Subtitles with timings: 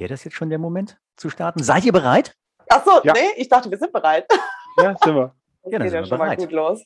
[0.00, 1.62] Wäre das jetzt schon der Moment zu starten?
[1.62, 2.34] Seid ihr bereit?
[2.70, 3.12] Achso, ja.
[3.12, 4.26] nee, ich dachte, wir sind bereit.
[4.78, 5.34] Ja, sind wir.
[5.62, 6.38] Das ja, dann geht sind ja schon bereit.
[6.38, 6.84] mal gut los.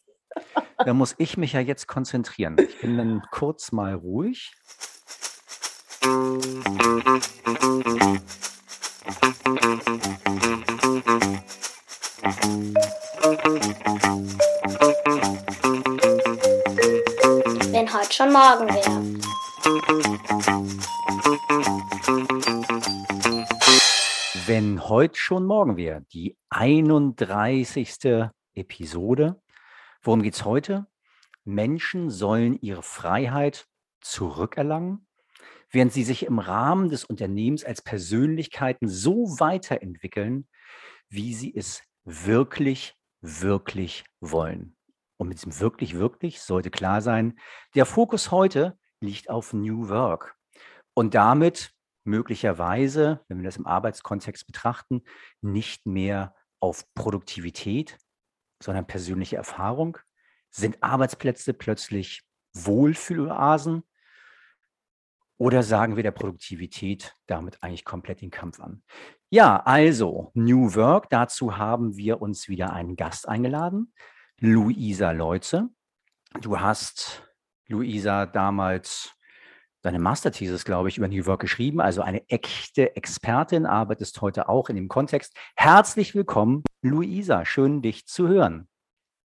[0.84, 2.56] Da muss ich mich ja jetzt konzentrieren.
[2.58, 4.52] Ich bin dann kurz mal ruhig.
[17.70, 19.04] Wenn heute schon morgen wäre.
[24.46, 28.28] Wenn heute schon morgen wäre, die 31.
[28.52, 29.40] Episode.
[30.02, 30.86] Worum geht es heute?
[31.44, 33.66] Menschen sollen ihre Freiheit
[34.02, 35.06] zurückerlangen,
[35.70, 40.46] während sie sich im Rahmen des Unternehmens als Persönlichkeiten so weiterentwickeln,
[41.08, 44.76] wie sie es wirklich, wirklich wollen.
[45.16, 47.38] Und mit diesem wirklich, wirklich sollte klar sein,
[47.74, 50.36] der Fokus heute liegt auf New Work.
[50.92, 51.73] Und damit
[52.04, 55.02] möglicherweise, wenn wir das im Arbeitskontext betrachten,
[55.40, 57.98] nicht mehr auf Produktivität,
[58.62, 59.98] sondern persönliche Erfahrung.
[60.50, 62.22] Sind Arbeitsplätze plötzlich
[62.54, 63.82] Wohlfühloasen
[65.36, 68.82] oder sagen wir der Produktivität damit eigentlich komplett den Kampf an?
[69.30, 73.92] Ja, also New Work, dazu haben wir uns wieder einen Gast eingeladen,
[74.38, 75.68] Luisa Leutze.
[76.40, 77.28] Du hast,
[77.66, 79.12] Luisa, damals
[79.84, 84.70] deine Masterthesis, glaube ich, über New Work geschrieben, also eine echte Expertin, arbeitest heute auch
[84.70, 85.36] in dem Kontext.
[85.56, 87.44] Herzlich willkommen, Luisa.
[87.44, 88.66] Schön, dich zu hören.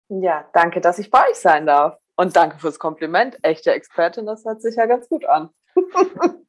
[0.08, 1.98] Ja, danke, dass ich bei euch sein darf.
[2.16, 3.38] Und danke fürs Kompliment.
[3.42, 5.50] Echte Expertin, das hört sich ja ganz gut an.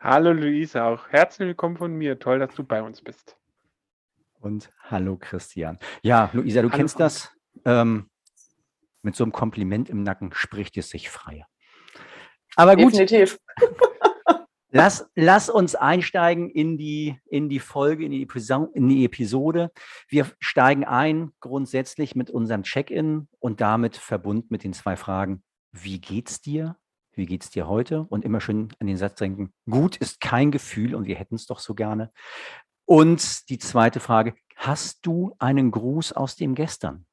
[0.00, 2.18] hallo Luisa, auch herzlich willkommen von mir.
[2.18, 3.36] Toll, dass du bei uns bist.
[4.40, 5.78] Und hallo Christian.
[6.02, 7.30] Ja, Luisa, du hallo, kennst das.
[7.64, 8.10] Ähm,
[9.02, 11.46] mit so einem Kompliment im Nacken spricht es sich freier.
[12.58, 12.92] Aber gut.
[12.92, 13.38] Definitiv.
[14.70, 18.28] Lass, lass uns einsteigen in die, in die Folge, in die,
[18.74, 19.72] in die Episode.
[20.08, 25.98] Wir steigen ein grundsätzlich mit unserem Check-in und damit verbunden mit den zwei Fragen, wie
[26.02, 26.76] geht's dir?
[27.12, 28.02] Wie geht's dir heute?
[28.10, 31.46] Und immer schön an den Satz denken, gut ist kein Gefühl und wir hätten es
[31.46, 32.12] doch so gerne.
[32.84, 37.06] Und die zweite Frage, hast du einen Gruß aus dem Gestern?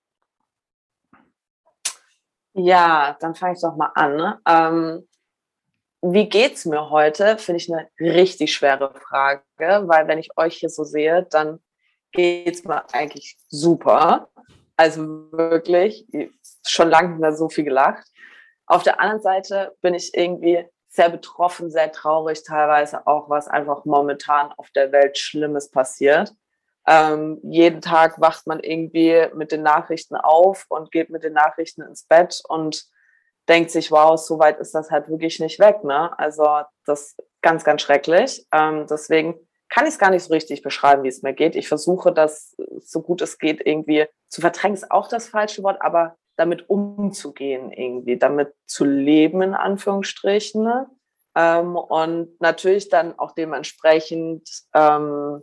[2.51, 4.15] Ja, dann fange ich doch mal an.
[4.17, 4.41] Ne?
[4.45, 5.07] Ähm,
[6.13, 7.37] wie geht's mir heute?
[7.37, 11.59] Finde ich eine richtig schwere Frage, weil wenn ich euch hier so sehe, dann
[12.11, 14.29] geht's mir eigentlich super.
[14.77, 15.01] Also
[15.31, 16.05] wirklich,
[16.67, 18.05] schon lange nicht mehr so viel gelacht.
[18.67, 23.85] Auf der anderen Seite bin ich irgendwie sehr betroffen, sehr traurig, teilweise auch, was einfach
[23.85, 26.33] momentan auf der Welt Schlimmes passiert.
[26.87, 31.81] Ähm, jeden Tag wacht man irgendwie mit den Nachrichten auf und geht mit den Nachrichten
[31.81, 32.85] ins Bett und
[33.47, 35.83] denkt sich, wow, so weit ist das halt wirklich nicht weg.
[35.83, 36.17] Ne?
[36.17, 36.45] Also
[36.85, 38.45] das ist ganz, ganz schrecklich.
[38.51, 39.35] Ähm, deswegen
[39.69, 41.55] kann ich es gar nicht so richtig beschreiben, wie es mir geht.
[41.55, 45.81] Ich versuche das, so gut es geht, irgendwie zu verdrängen, ist auch das falsche Wort,
[45.81, 50.63] aber damit umzugehen irgendwie, damit zu leben, in Anführungsstrichen.
[50.63, 50.89] Ne?
[51.35, 55.41] Ähm, und natürlich dann auch dementsprechend ähm,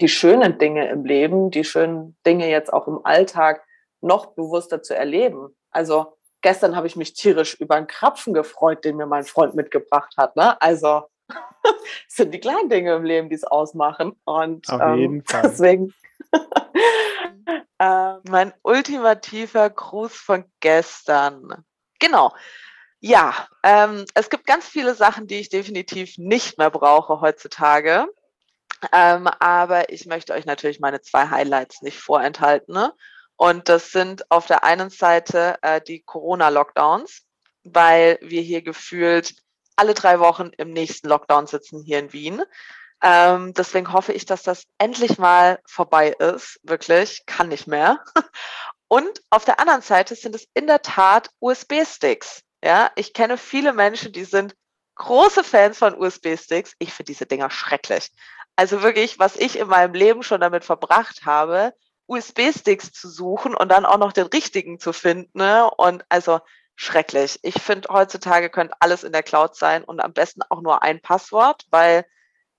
[0.00, 3.64] die schönen Dinge im Leben, die schönen Dinge jetzt auch im Alltag
[4.00, 5.56] noch bewusster zu erleben.
[5.70, 10.14] Also gestern habe ich mich tierisch über einen Krapfen gefreut, den mir mein Freund mitgebracht
[10.18, 10.36] hat.
[10.36, 10.60] Ne?
[10.60, 11.36] Also es
[12.16, 14.20] sind die kleinen Dinge im Leben, die es ausmachen.
[14.24, 15.42] Und Auf ähm, jeden Fall.
[15.42, 15.94] deswegen
[17.78, 21.64] äh, mein ultimativer Gruß von gestern.
[21.98, 22.34] Genau.
[23.00, 28.06] Ja, ähm, es gibt ganz viele Sachen, die ich definitiv nicht mehr brauche heutzutage.
[28.92, 32.74] Ähm, aber ich möchte euch natürlich meine zwei Highlights nicht vorenthalten.
[32.74, 32.92] Ne?
[33.36, 37.22] Und das sind auf der einen Seite äh, die Corona-Lockdowns,
[37.64, 39.34] weil wir hier gefühlt
[39.76, 42.42] alle drei Wochen im nächsten Lockdown sitzen hier in Wien.
[43.02, 46.60] Ähm, deswegen hoffe ich, dass das endlich mal vorbei ist.
[46.62, 48.02] Wirklich, kann nicht mehr.
[48.88, 52.42] Und auf der anderen Seite sind es in der Tat USB-Sticks.
[52.62, 54.54] Ja, ich kenne viele Menschen, die sind
[54.94, 56.74] große Fans von USB-Sticks.
[56.78, 58.10] Ich finde diese Dinger schrecklich.
[58.56, 61.74] Also wirklich, was ich in meinem Leben schon damit verbracht habe,
[62.06, 65.38] USB-Sticks zu suchen und dann auch noch den richtigen zu finden.
[65.38, 65.68] Ne?
[65.76, 66.40] Und also
[66.76, 67.38] schrecklich.
[67.42, 71.00] Ich finde, heutzutage könnte alles in der Cloud sein und am besten auch nur ein
[71.00, 72.04] Passwort, weil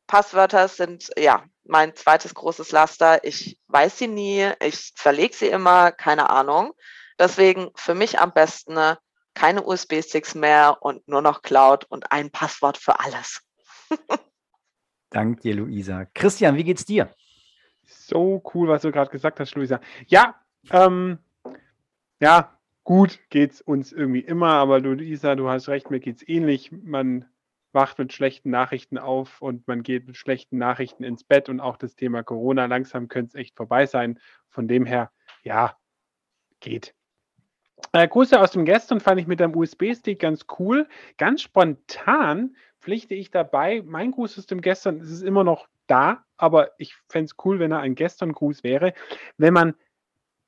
[0.08, 3.24] Passwörter sind ja mein zweites großes Laster.
[3.24, 6.74] Ich weiß sie nie, ich verlege sie immer, keine Ahnung.
[7.20, 8.98] Deswegen für mich am besten ne,
[9.34, 13.42] keine USB-Sticks mehr und nur noch Cloud und ein Passwort für alles.
[15.10, 16.06] Dank dir, Luisa.
[16.14, 17.14] Christian, wie geht's dir?
[18.08, 19.80] So cool, was du gerade gesagt hast, Luisa.
[20.08, 20.36] Ja,
[20.72, 21.20] ähm,
[22.20, 26.72] ja, gut geht's uns irgendwie immer, aber Luisa, du hast recht, mir geht's ähnlich.
[26.72, 27.26] Man
[27.72, 31.78] wacht mit schlechten Nachrichten auf und man geht mit schlechten Nachrichten ins Bett und auch
[31.78, 34.20] das Thema Corona langsam könnte es echt vorbei sein.
[34.50, 35.12] Von dem her,
[35.44, 35.78] ja,
[36.62, 36.96] geht.
[37.92, 40.88] Äh, Grüße aus dem Gestern fand ich mit dem USB-Stick ganz cool.
[41.18, 43.84] Ganz spontan pflichte ich dabei.
[43.86, 47.60] Mein Gruß aus dem Gestern es ist immer noch da, aber ich fände es cool,
[47.60, 48.94] wenn er ein Gestern-Gruß wäre.
[49.38, 49.76] Wenn man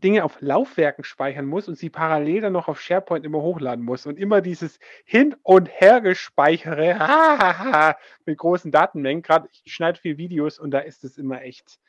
[0.04, 4.06] Dinge auf Laufwerken speichern muss und sie parallel dann noch auf SharePoint immer hochladen muss
[4.06, 7.96] und immer dieses Hin- und Hergespeichere
[8.26, 9.24] mit großen Datenmengen.
[9.24, 11.80] Gerade ich schneide viel Videos und da ist es immer echt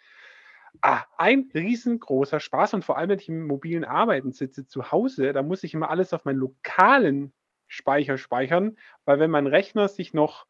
[0.80, 5.34] ah, ein riesengroßer Spaß und vor allem, wenn ich im mobilen Arbeiten sitze zu Hause,
[5.34, 7.34] da muss ich immer alles auf meinen lokalen
[7.66, 10.46] Speicher speichern, weil wenn mein Rechner sich noch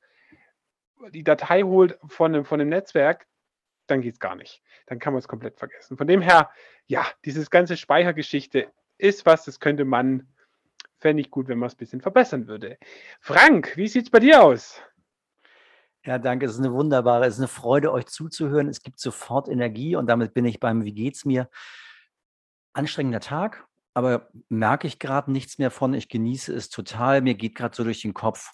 [1.10, 3.26] die Datei holt von dem, von dem Netzwerk,
[3.90, 4.62] dann geht es gar nicht.
[4.86, 5.96] Dann kann man es komplett vergessen.
[5.96, 6.50] Von dem her,
[6.86, 10.28] ja, dieses ganze Speichergeschichte ist was, das könnte man,
[10.98, 12.78] fände ich gut, wenn man es ein bisschen verbessern würde.
[13.20, 14.82] Frank, wie sieht es bei dir aus?
[16.04, 16.46] Ja, danke.
[16.46, 18.68] Es ist eine wunderbare, es ist eine Freude, euch zuzuhören.
[18.68, 21.50] Es gibt sofort Energie und damit bin ich beim Wie geht's mir?
[22.72, 25.94] Anstrengender Tag, aber merke ich gerade nichts mehr von.
[25.94, 27.20] Ich genieße es total.
[27.20, 28.52] Mir geht gerade so durch den Kopf.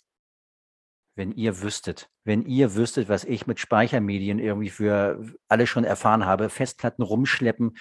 [1.17, 6.27] Wenn ihr wüsstet, wenn ihr wüsstet, was ich mit Speichermedien irgendwie für alle schon erfahren
[6.27, 7.77] habe, Festplatten rumschleppen,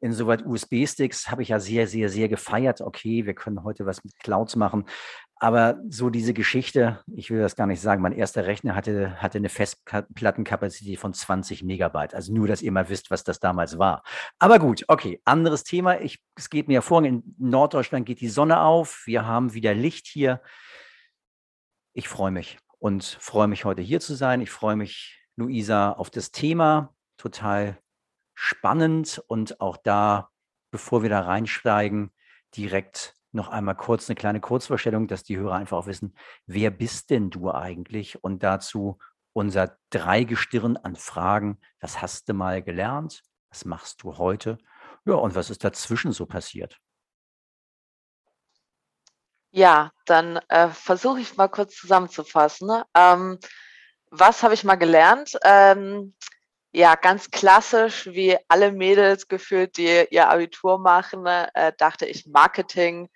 [0.00, 2.80] insoweit USB-Sticks habe ich ja sehr, sehr, sehr gefeiert.
[2.80, 4.84] Okay, wir können heute was mit Clouds machen.
[5.38, 9.36] Aber so diese Geschichte, ich will das gar nicht sagen, mein erster Rechner hatte, hatte
[9.36, 12.14] eine Festplattenkapazität von 20 Megabyte.
[12.14, 14.02] Also nur, dass ihr mal wisst, was das damals war.
[14.38, 16.00] Aber gut, okay, anderes Thema.
[16.00, 17.24] Ich, es geht mir hervorragend.
[17.38, 19.02] In Norddeutschland geht die Sonne auf.
[19.04, 20.40] Wir haben wieder Licht hier
[21.96, 24.42] ich freue mich und freue mich heute hier zu sein.
[24.42, 26.94] Ich freue mich, Luisa, auf das Thema.
[27.16, 27.78] Total
[28.34, 30.28] spannend und auch da,
[30.70, 32.12] bevor wir da reinsteigen,
[32.54, 36.14] direkt noch einmal kurz eine kleine Kurzvorstellung, dass die Hörer einfach auch wissen,
[36.44, 38.22] wer bist denn du eigentlich?
[38.22, 38.98] Und dazu
[39.32, 41.58] unser Dreigestirn an Fragen.
[41.80, 43.22] Was hast du mal gelernt?
[43.48, 44.58] Was machst du heute?
[45.06, 46.78] Ja, und was ist dazwischen so passiert?
[49.56, 52.68] Ja, dann äh, versuche ich mal kurz zusammenzufassen.
[52.68, 52.84] Ne?
[52.94, 53.38] Ähm,
[54.10, 55.32] was habe ich mal gelernt?
[55.44, 56.14] Ähm,
[56.72, 62.26] ja, ganz klassisch, wie alle Mädels gefühlt, die ihr Abitur machen, ne, äh, dachte ich,
[62.26, 63.08] Marketing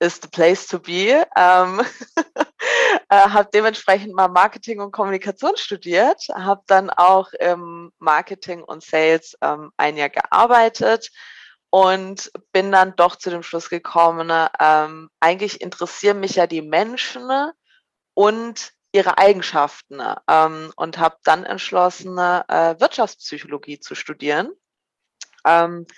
[0.00, 1.24] is the place to be.
[1.36, 1.80] Ähm,
[3.08, 9.38] äh, habe dementsprechend mal Marketing und Kommunikation studiert, habe dann auch im Marketing und Sales
[9.42, 11.12] ähm, ein Jahr gearbeitet
[11.74, 14.30] und bin dann doch zu dem Schluss gekommen,
[14.60, 17.28] ähm, eigentlich interessieren mich ja die Menschen
[18.14, 20.00] und ihre Eigenschaften
[20.30, 24.52] ähm, und habe dann entschlossen, äh, Wirtschaftspsychologie zu studieren.
[25.44, 25.88] Ähm,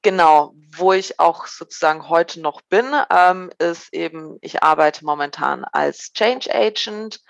[0.00, 6.14] genau, wo ich auch sozusagen heute noch bin, ähm, ist eben, ich arbeite momentan als
[6.14, 7.20] Change Agent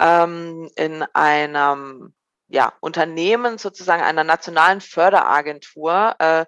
[0.00, 2.14] ähm, in einem
[2.48, 6.46] ja, Unternehmen, sozusagen einer nationalen Förderagentur, äh,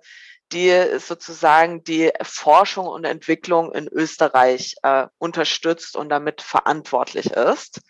[0.55, 7.83] die sozusagen die Forschung und Entwicklung in Österreich äh, unterstützt und damit verantwortlich ist.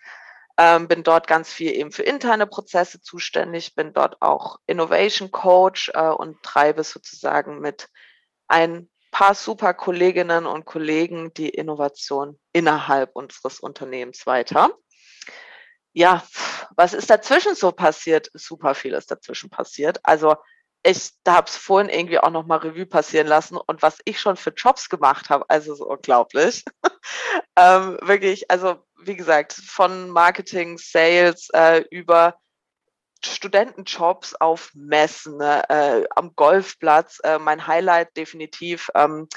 [0.57, 5.91] Ähm, bin dort ganz viel eben für interne Prozesse zuständig, bin dort auch Innovation Coach
[5.93, 7.89] äh, und treibe sozusagen mit
[8.47, 14.71] ein paar super Kolleginnen und Kollegen die Innovation innerhalb unseres Unternehmens weiter.
[15.93, 16.23] Ja,
[16.75, 18.29] was ist dazwischen so passiert?
[18.33, 19.99] Super viel ist dazwischen passiert.
[20.03, 20.35] Also
[20.85, 24.37] ich habe es vorhin irgendwie auch noch mal Revue passieren lassen und was ich schon
[24.37, 26.63] für Jobs gemacht habe, also so unglaublich.
[27.57, 32.39] ähm, wirklich, also wie gesagt, von Marketing, Sales äh, über
[33.23, 37.19] Studentenjobs auf Messen, ne, äh, am Golfplatz.
[37.23, 39.27] Äh, mein Highlight definitiv ähm,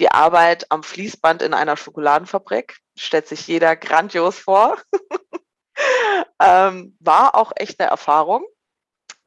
[0.00, 2.78] die Arbeit am Fließband in einer Schokoladenfabrik.
[2.98, 4.76] Stellt sich jeder grandios vor.
[6.42, 8.44] ähm, war auch echt eine Erfahrung.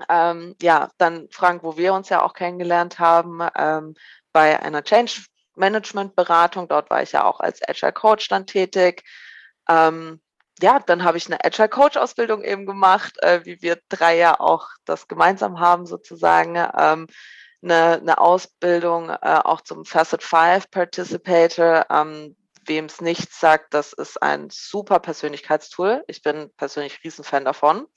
[0.08, 3.96] Ähm, ja, dann Frank, wo wir uns ja auch kennengelernt haben, ähm,
[4.32, 5.24] bei einer Change
[5.56, 6.68] Management Beratung.
[6.68, 9.04] Dort war ich ja auch als Agile Coach dann tätig.
[9.68, 10.22] Ähm,
[10.62, 14.40] ja, dann habe ich eine Agile Coach Ausbildung eben gemacht, äh, wie wir drei ja
[14.40, 16.56] auch das gemeinsam haben sozusagen.
[16.56, 17.08] Ähm,
[17.62, 21.86] eine, eine Ausbildung äh, auch zum Facet 5 Participator.
[21.90, 26.04] Ähm, Wem es nichts sagt, das ist ein super Persönlichkeitstool.
[26.08, 27.88] Ich bin persönlich Riesenfan davon.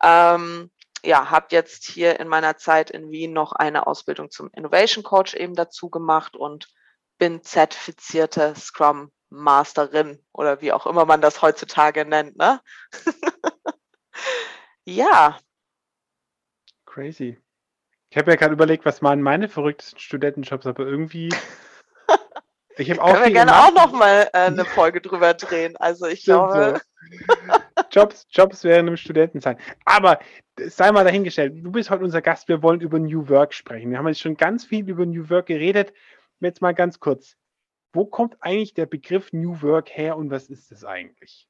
[0.00, 0.70] Ähm,
[1.04, 5.34] ja, habe jetzt hier in meiner Zeit in Wien noch eine Ausbildung zum Innovation Coach
[5.34, 6.68] eben dazu gemacht und
[7.18, 12.36] bin zertifizierte Scrum Masterin oder wie auch immer man das heutzutage nennt.
[12.36, 12.60] Ne?
[14.84, 15.38] ja.
[16.84, 17.38] Crazy.
[18.10, 21.28] Ich habe ja gerade überlegt, was waren meine verrücktesten Studentenjobs, aber irgendwie.
[22.78, 23.10] Ich habe auch.
[23.10, 23.72] Können wir gerne gemacht.
[23.72, 25.78] auch noch mal äh, eine Folge drüber drehen.
[25.78, 26.82] Also ich glaube.
[27.08, 27.54] So.
[27.96, 29.58] Jobs, Jobs während einem Studentenzeit.
[29.86, 30.20] Aber
[30.58, 33.90] sei mal dahingestellt, du bist heute unser Gast, wir wollen über New Work sprechen.
[33.90, 35.94] Wir haben jetzt schon ganz viel über New Work geredet.
[36.40, 37.36] Jetzt mal ganz kurz.
[37.94, 41.48] Wo kommt eigentlich der Begriff New Work her und was ist es eigentlich?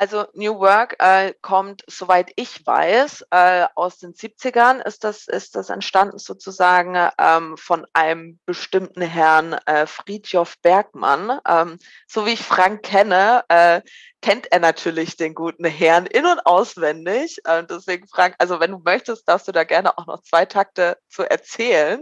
[0.00, 5.56] Also New Work äh, kommt, soweit ich weiß, äh, aus den 70ern ist das, ist
[5.56, 11.40] das entstanden sozusagen ähm, von einem bestimmten Herrn äh, Friedjof Bergmann.
[11.44, 13.82] Ähm, so wie ich Frank kenne, äh,
[14.22, 17.38] kennt er natürlich den guten Herrn in- und auswendig.
[17.44, 20.96] Äh, deswegen, Frank, also wenn du möchtest, darfst du da gerne auch noch zwei Takte
[21.08, 22.00] zu erzählen.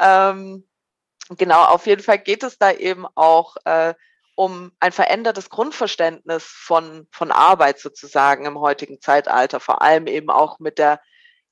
[0.00, 0.66] Ähm,
[1.38, 3.94] genau, auf jeden Fall geht es da eben auch äh,
[4.34, 10.58] um ein verändertes Grundverständnis von, von Arbeit sozusagen im heutigen Zeitalter, vor allem eben auch
[10.58, 11.00] mit der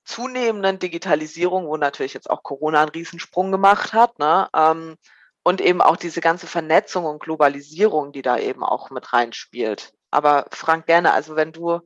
[0.04, 4.48] zunehmenden Digitalisierung, wo natürlich jetzt auch Corona einen Riesensprung gemacht hat, ne?
[4.54, 4.96] Ähm,
[5.44, 9.92] und eben auch diese ganze Vernetzung und Globalisierung, die da eben auch mit reinspielt.
[10.10, 11.80] Aber Frank, gerne, also wenn du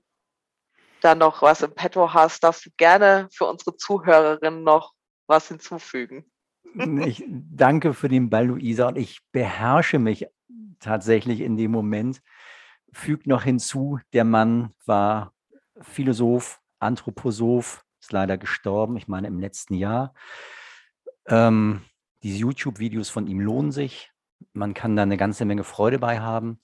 [1.00, 4.92] da noch was im Petto hast, darfst du gerne für unsere Zuhörerinnen noch
[5.26, 6.30] was hinzufügen.
[6.74, 10.26] Ich danke für den Ball, Luisa, und ich beherrsche mich
[10.80, 12.22] tatsächlich in dem Moment.
[12.92, 15.32] Fügt noch hinzu, der Mann war
[15.80, 20.14] Philosoph, Anthroposoph, ist leider gestorben, ich meine im letzten Jahr.
[21.26, 21.82] Ähm,
[22.22, 24.12] diese YouTube-Videos von ihm lohnen sich.
[24.52, 26.60] Man kann da eine ganze Menge Freude bei haben.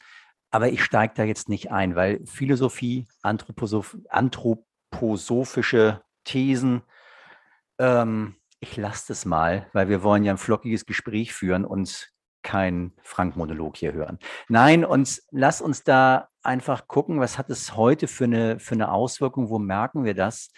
[0.50, 6.82] Aber ich steige da jetzt nicht ein, weil Philosophie, Anthroposoph anthroposophische Thesen,
[7.78, 12.10] ähm, ich lasse das mal, weil wir wollen ja ein flockiges Gespräch führen und
[12.42, 14.18] kein Frank-Monolog hier hören.
[14.48, 18.92] Nein, und lass uns da einfach gucken, was hat es heute für eine, für eine
[18.92, 20.52] Auswirkung, wo merken wir das?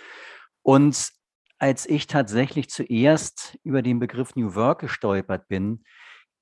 [0.62, 1.12] Und
[1.58, 5.84] als ich tatsächlich zuerst über den Begriff New Work gestolpert bin,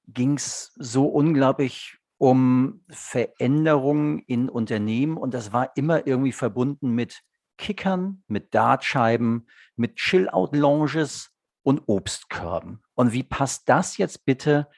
[0.08, 7.22] ging es so unglaublich um Veränderungen in Unternehmen und das war immer irgendwie verbunden mit
[7.56, 11.31] Kickern, mit Dartscheiben, mit Chill-Out-Lounges
[11.62, 12.82] und Obstkörben.
[12.94, 14.68] Und wie passt das jetzt bitte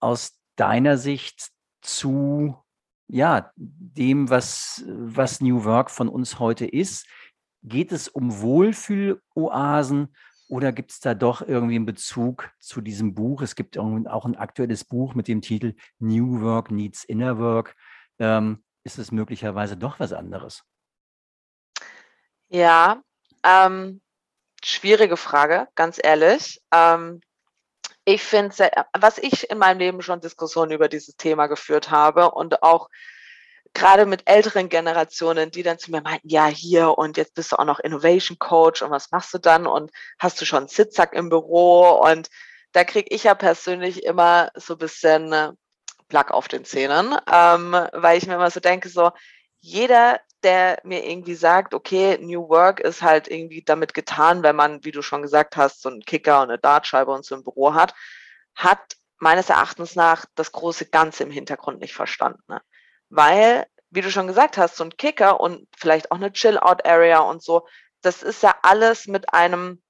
[0.00, 1.50] aus deiner Sicht
[1.82, 2.56] zu
[3.08, 7.06] ja, dem, was, was New Work von uns heute ist?
[7.62, 10.14] Geht es um Wohlfühloasen
[10.48, 13.42] oder gibt es da doch irgendwie einen Bezug zu diesem Buch?
[13.42, 17.76] Es gibt auch ein aktuelles Buch mit dem Titel New Work Needs Inner Work.
[18.18, 20.64] Ähm, ist es möglicherweise doch was anderes?
[22.48, 23.02] Ja,
[23.42, 24.00] ähm,
[24.64, 26.60] schwierige Frage, ganz ehrlich.
[26.72, 27.20] Ähm,
[28.04, 32.62] ich finde, was ich in meinem Leben schon Diskussionen über dieses Thema geführt habe und
[32.62, 32.88] auch
[33.74, 37.56] gerade mit älteren Generationen, die dann zu mir meinten, ja, hier und jetzt bist du
[37.56, 39.66] auch noch Innovation Coach und was machst du dann?
[39.66, 41.90] Und hast du schon einen Sitzsack im Büro?
[41.90, 42.28] Und
[42.72, 45.52] da kriege ich ja persönlich immer so ein bisschen äh,
[46.08, 49.10] Plack auf den Zähnen, ähm, weil ich mir immer so denke, so
[49.60, 54.84] jeder, der mir irgendwie sagt, okay, New Work ist halt irgendwie damit getan, wenn man,
[54.84, 57.74] wie du schon gesagt hast, so einen Kicker und eine Dartscheibe und so im Büro
[57.74, 57.94] hat,
[58.54, 62.42] hat meines Erachtens nach das große Ganze im Hintergrund nicht verstanden.
[62.48, 62.60] Ne?
[63.08, 67.42] Weil, wie du schon gesagt hast, so ein Kicker und vielleicht auch eine Chill-Out-Area und
[67.42, 67.66] so,
[68.02, 69.82] das ist ja alles mit einem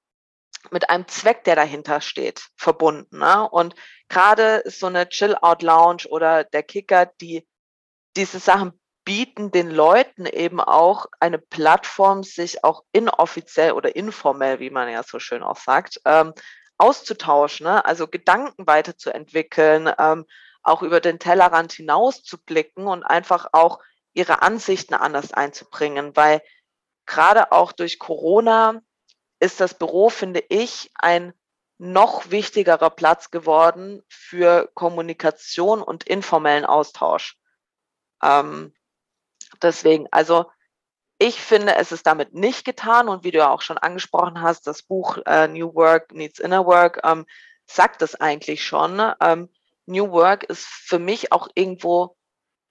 [0.73, 3.19] mit einem Zweck, der dahinter steht, verbunden.
[3.19, 3.49] Ne?
[3.49, 3.77] Und
[4.09, 7.47] gerade ist so eine Chill-Out-Lounge oder der Kicker, die
[8.17, 8.73] diese Sachen
[9.07, 15.05] bieten den Leuten eben auch eine Plattform, sich auch inoffiziell oder informell, wie man ja
[15.05, 16.35] so schön auch sagt, ähm,
[16.77, 17.85] auszutauschen, ne?
[17.85, 20.27] also Gedanken weiterzuentwickeln, ähm,
[20.63, 23.79] auch über den Tellerrand hinaus zu blicken und einfach auch
[24.13, 26.43] ihre Ansichten anders einzubringen, weil
[27.07, 28.83] gerade auch durch Corona
[29.39, 31.33] ist das Büro, finde ich, ein
[31.79, 37.39] noch wichtigerer Platz geworden für Kommunikation und informellen Austausch.
[38.21, 38.73] Ähm,
[39.63, 40.47] deswegen, also
[41.19, 44.67] ich finde, es ist damit nicht getan und wie du ja auch schon angesprochen hast,
[44.67, 47.27] das Buch äh, New Work Needs Inner Work ähm,
[47.65, 49.01] sagt es eigentlich schon.
[49.21, 49.49] Ähm,
[49.87, 52.17] New Work ist für mich auch irgendwo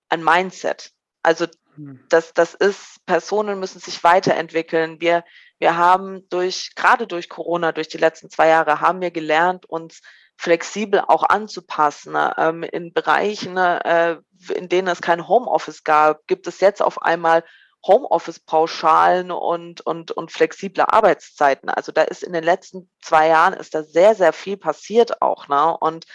[0.09, 0.91] ein Mindset.
[1.23, 2.05] Also hm.
[2.09, 5.01] das, das ist, Personen müssen sich weiterentwickeln.
[5.01, 5.23] Wir,
[5.57, 10.01] wir haben durch, gerade durch Corona, durch die letzten zwei Jahre, haben wir gelernt, uns
[10.37, 12.13] flexibel auch anzupassen.
[12.13, 12.33] Ne?
[12.37, 14.17] Ähm, in Bereichen, äh,
[14.53, 17.43] in denen es kein Homeoffice gab, gibt es jetzt auf einmal
[17.85, 21.69] Homeoffice-Pauschalen und, und, und flexible Arbeitszeiten.
[21.69, 25.47] Also da ist in den letzten zwei Jahren ist da sehr, sehr viel passiert auch.
[25.47, 25.77] Ne?
[25.77, 26.05] Und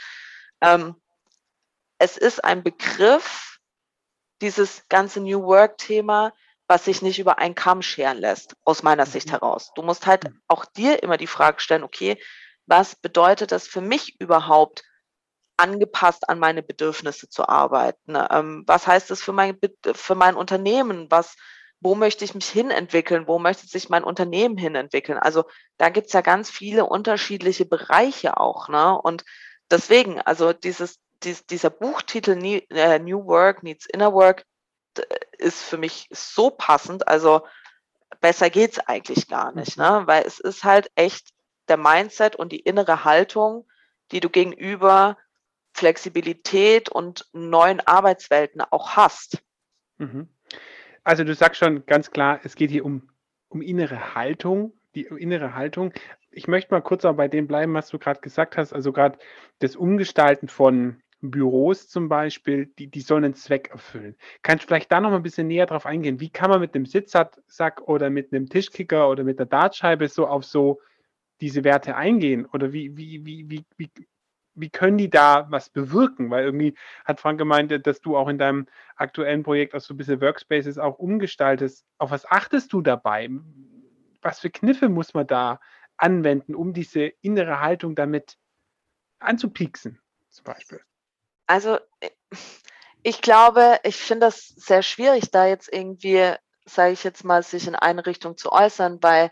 [0.60, 0.96] ähm,
[1.98, 3.58] es ist ein Begriff,
[4.40, 6.32] dieses ganze New Work-Thema,
[6.66, 9.32] was sich nicht über einen Kamm scheren lässt, aus meiner Sicht mhm.
[9.32, 9.72] heraus.
[9.74, 12.20] Du musst halt auch dir immer die Frage stellen, okay,
[12.70, 14.84] was bedeutet das für mich überhaupt,
[15.60, 18.16] angepasst an meine Bedürfnisse zu arbeiten.
[18.30, 19.58] Ähm, was heißt das für mein,
[19.92, 21.06] für mein Unternehmen?
[21.10, 21.36] Was,
[21.80, 23.28] wo möchte ich mich hinentwickeln?
[23.28, 25.18] Wo möchte sich mein Unternehmen hinentwickeln?
[25.18, 25.44] Also
[25.76, 28.68] da gibt's ja ganz viele unterschiedliche Bereiche auch.
[28.68, 28.98] Ne?
[28.98, 29.24] Und
[29.70, 34.46] deswegen, also dieses, dies, dieser Buchtitel New, äh, New Work Needs Inner Work
[35.36, 37.06] ist für mich so passend.
[37.06, 37.42] Also
[38.22, 40.02] besser geht's eigentlich gar nicht, ne?
[40.06, 41.28] weil es ist halt echt
[41.70, 43.66] der Mindset und die innere Haltung,
[44.12, 45.16] die du gegenüber
[45.72, 49.42] Flexibilität und neuen Arbeitswelten auch hast.
[49.98, 50.28] Mhm.
[51.04, 53.08] Also du sagst schon ganz klar, es geht hier um,
[53.48, 55.92] um innere Haltung, die innere Haltung.
[56.30, 59.18] Ich möchte mal kurz auch bei dem bleiben, was du gerade gesagt hast, also gerade
[59.60, 64.16] das Umgestalten von Büros zum Beispiel, die, die sollen einen Zweck erfüllen.
[64.42, 66.20] Kannst du vielleicht da noch mal ein bisschen näher drauf eingehen?
[66.20, 70.26] Wie kann man mit einem Sitzsack oder mit einem Tischkicker oder mit der Dartscheibe so
[70.26, 70.80] auf so
[71.40, 72.46] diese Werte eingehen?
[72.46, 73.90] Oder wie, wie, wie, wie, wie,
[74.54, 76.30] wie können die da was bewirken?
[76.30, 78.66] Weil irgendwie hat Frank gemeint, dass du auch in deinem
[78.96, 81.84] aktuellen Projekt auch so ein bisschen Workspaces auch umgestaltest.
[81.98, 83.30] Auf was achtest du dabei?
[84.22, 85.60] Was für Kniffe muss man da
[85.96, 88.36] anwenden, um diese innere Haltung damit
[89.18, 90.80] anzupieksen, zum Beispiel?
[91.46, 91.78] Also
[93.02, 97.66] ich glaube, ich finde das sehr schwierig, da jetzt irgendwie, sage ich jetzt mal, sich
[97.66, 99.30] in eine Richtung zu äußern, weil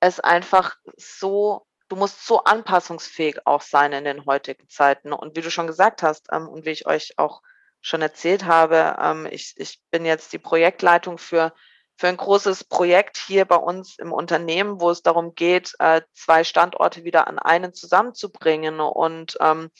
[0.00, 5.12] es einfach so, du musst so anpassungsfähig auch sein in den heutigen Zeiten.
[5.12, 7.42] Und wie du schon gesagt hast ähm, und wie ich euch auch
[7.80, 11.52] schon erzählt habe, ähm, ich, ich bin jetzt die Projektleitung für,
[11.96, 16.44] für ein großes Projekt hier bei uns im Unternehmen, wo es darum geht, äh, zwei
[16.44, 19.70] Standorte wieder an einen zusammenzubringen und ähm,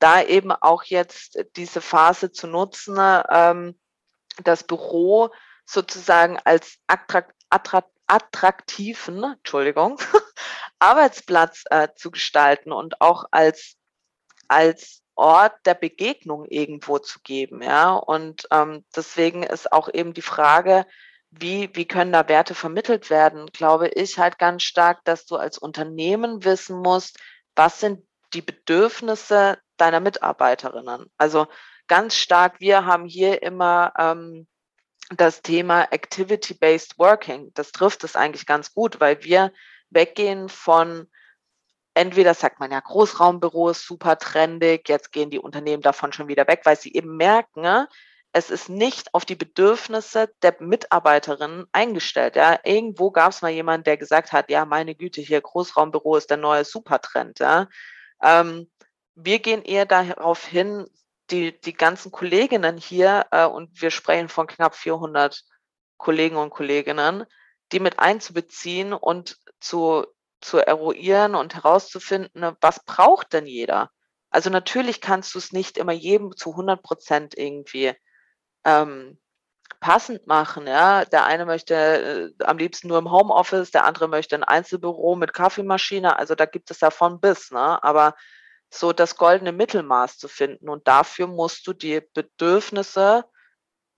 [0.00, 2.98] da eben auch jetzt diese Phase zu nutzen,
[3.30, 3.78] ähm,
[4.42, 5.30] das Büro
[5.64, 7.34] sozusagen als attrakt,
[8.06, 9.98] attraktiven, Entschuldigung,
[10.78, 13.76] Arbeitsplatz äh, zu gestalten und auch als,
[14.48, 17.94] als Ort der Begegnung irgendwo zu geben, ja.
[17.94, 20.86] Und ähm, deswegen ist auch eben die Frage,
[21.30, 25.58] wie, wie können da Werte vermittelt werden, glaube ich halt ganz stark, dass du als
[25.58, 27.18] Unternehmen wissen musst,
[27.54, 31.10] was sind die Bedürfnisse deiner Mitarbeiterinnen.
[31.16, 31.46] Also
[31.86, 34.46] ganz stark, wir haben hier immer ähm,
[35.10, 37.52] das Thema Activity-Based Working.
[37.54, 39.52] Das trifft es eigentlich ganz gut, weil wir
[39.90, 41.08] weggehen von
[41.94, 46.62] entweder sagt man ja, Großraumbüros super trendig, jetzt gehen die Unternehmen davon schon wieder weg,
[46.64, 47.86] weil sie eben merken,
[48.32, 52.34] es ist nicht auf die Bedürfnisse der Mitarbeiterinnen eingestellt.
[52.34, 56.30] Ja, irgendwo gab es mal jemanden, der gesagt hat, ja, meine Güte, hier Großraumbüro ist
[56.30, 57.38] der neue Supertrend.
[57.38, 57.68] Ja.
[58.20, 58.68] Ähm,
[59.14, 60.86] wir gehen eher darauf hin,
[61.34, 65.44] die, die ganzen Kolleginnen hier, äh, und wir sprechen von knapp 400
[65.96, 67.24] Kollegen und Kolleginnen,
[67.72, 70.06] die mit einzubeziehen und zu,
[70.40, 73.90] zu eruieren und herauszufinden, ne, was braucht denn jeder?
[74.30, 77.92] Also natürlich kannst du es nicht immer jedem zu 100 Prozent irgendwie
[78.64, 79.18] ähm,
[79.80, 80.66] passend machen.
[80.66, 81.74] Ja, der eine möchte
[82.38, 86.18] äh, am liebsten nur im Homeoffice, der andere möchte ein Einzelbüro mit Kaffeemaschine.
[86.18, 87.50] Also da gibt es ja von bis.
[87.50, 87.82] Ne?
[87.82, 88.14] Aber
[88.74, 90.68] so das goldene Mittelmaß zu finden.
[90.68, 93.24] Und dafür musst du die Bedürfnisse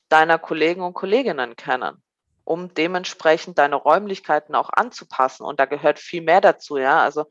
[0.09, 2.03] deiner Kollegen und Kolleginnen kennen,
[2.45, 5.45] um dementsprechend deine Räumlichkeiten auch anzupassen.
[5.45, 7.03] Und da gehört viel mehr dazu, ja.
[7.03, 7.27] Also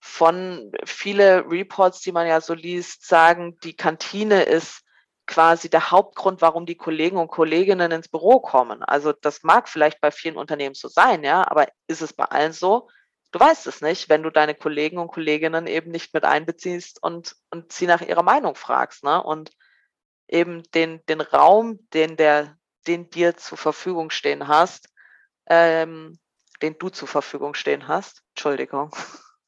[0.00, 4.82] von viele Reports, die man ja so liest, sagen, die Kantine ist
[5.26, 8.82] quasi der Hauptgrund, warum die Kollegen und Kolleginnen ins Büro kommen.
[8.82, 12.52] Also das mag vielleicht bei vielen Unternehmen so sein, ja, aber ist es bei allen
[12.52, 12.88] so?
[13.32, 17.34] Du weißt es nicht, wenn du deine Kollegen und Kolleginnen eben nicht mit einbeziehst und,
[17.50, 19.22] und sie nach ihrer Meinung fragst, ne?
[19.22, 19.50] Und
[20.28, 24.88] eben den, den Raum, den der, den dir zur Verfügung stehen hast,
[25.46, 26.18] ähm,
[26.60, 28.94] den du zur Verfügung stehen hast, Entschuldigung,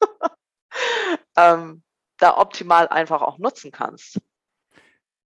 [1.37, 1.83] ähm,
[2.17, 4.21] da optimal einfach auch nutzen kannst.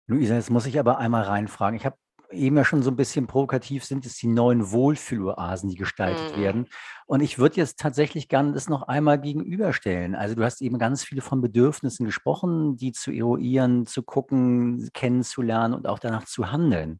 [0.07, 1.77] Luisa, jetzt muss ich aber einmal reinfragen.
[1.77, 1.97] Ich habe
[2.31, 6.41] eben ja schon so ein bisschen provokativ sind es die neuen Wohlfühloasen, die gestaltet mhm.
[6.41, 6.69] werden.
[7.05, 10.15] Und ich würde jetzt tatsächlich gerne das noch einmal gegenüberstellen.
[10.15, 15.73] Also du hast eben ganz viele von Bedürfnissen gesprochen, die zu eruieren, zu gucken, kennenzulernen
[15.73, 16.99] und auch danach zu handeln.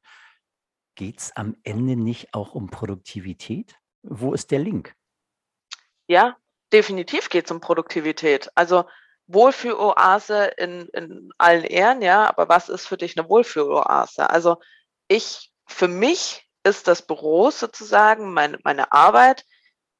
[0.96, 3.76] Geht es am Ende nicht auch um Produktivität?
[4.04, 4.96] Wo ist der Link?
[6.08, 6.38] Ja,
[6.72, 8.50] definitiv geht es um Produktivität.
[8.56, 8.86] Also
[9.28, 14.30] Wohlfühloase in, in allen Ehren, ja, aber was ist für dich eine Wohlfühloase?
[14.30, 14.58] Also
[15.08, 19.46] ich, für mich ist das Büro sozusagen, meine, meine Arbeit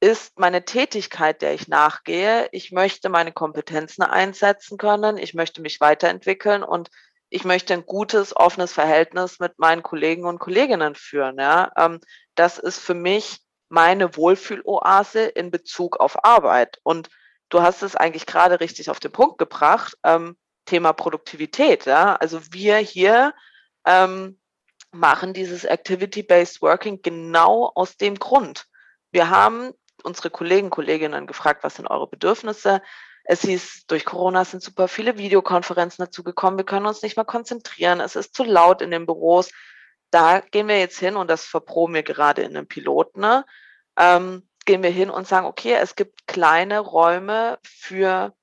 [0.00, 2.48] ist meine Tätigkeit, der ich nachgehe.
[2.52, 5.16] Ich möchte meine Kompetenzen einsetzen können.
[5.16, 6.90] Ich möchte mich weiterentwickeln und
[7.30, 11.38] ich möchte ein gutes, offenes Verhältnis mit meinen Kollegen und Kolleginnen führen.
[11.38, 12.00] Ja, ähm,
[12.36, 16.78] das ist für mich meine Wohlfühloase in Bezug auf Arbeit.
[16.84, 17.10] Und
[17.48, 19.94] du hast es eigentlich gerade richtig auf den Punkt gebracht.
[20.04, 21.86] Ähm, Thema Produktivität.
[21.86, 22.16] Ja?
[22.16, 23.34] Also wir hier
[23.84, 24.37] ähm,
[24.92, 28.66] machen dieses Activity-Based Working genau aus dem Grund.
[29.10, 29.72] Wir haben
[30.02, 32.82] unsere Kollegen, Kolleginnen gefragt, was sind eure Bedürfnisse?
[33.24, 36.56] Es hieß, durch Corona sind super viele Videokonferenzen dazu gekommen.
[36.56, 38.00] Wir können uns nicht mehr konzentrieren.
[38.00, 39.50] Es ist zu laut in den Büros.
[40.10, 43.20] Da gehen wir jetzt hin und das verproben wir gerade in einem Piloten.
[43.20, 43.44] Ne?
[43.98, 48.34] Ähm, gehen wir hin und sagen, okay, es gibt kleine Räume für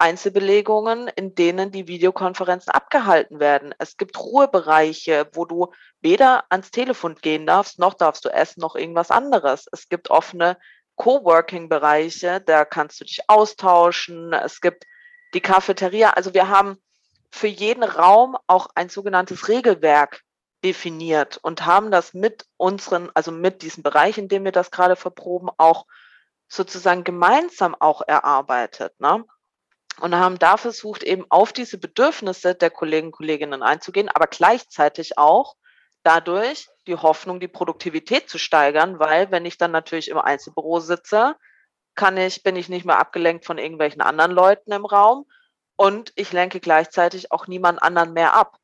[0.00, 3.74] Einzelbelegungen, in denen die Videokonferenzen abgehalten werden.
[3.78, 8.76] Es gibt Ruhebereiche, wo du weder ans Telefon gehen darfst, noch darfst du essen, noch
[8.76, 9.66] irgendwas anderes.
[9.72, 10.56] Es gibt offene
[10.96, 14.32] Coworking-Bereiche, da kannst du dich austauschen.
[14.32, 14.86] Es gibt
[15.34, 16.10] die Cafeteria.
[16.10, 16.78] Also wir haben
[17.30, 20.22] für jeden Raum auch ein sogenanntes Regelwerk
[20.64, 24.96] definiert und haben das mit unseren, also mit diesem Bereich, in dem wir das gerade
[24.96, 25.86] verproben, auch
[26.48, 28.98] sozusagen gemeinsam auch erarbeitet.
[28.98, 29.24] Ne?
[29.98, 35.18] Und haben da versucht, eben auf diese Bedürfnisse der Kollegen und Kolleginnen einzugehen, aber gleichzeitig
[35.18, 35.56] auch
[36.02, 41.36] dadurch die Hoffnung, die Produktivität zu steigern, weil wenn ich dann natürlich im Einzelbüro sitze,
[41.94, 45.26] kann ich, bin ich nicht mehr abgelenkt von irgendwelchen anderen Leuten im Raum
[45.76, 48.58] und ich lenke gleichzeitig auch niemand anderen mehr ab.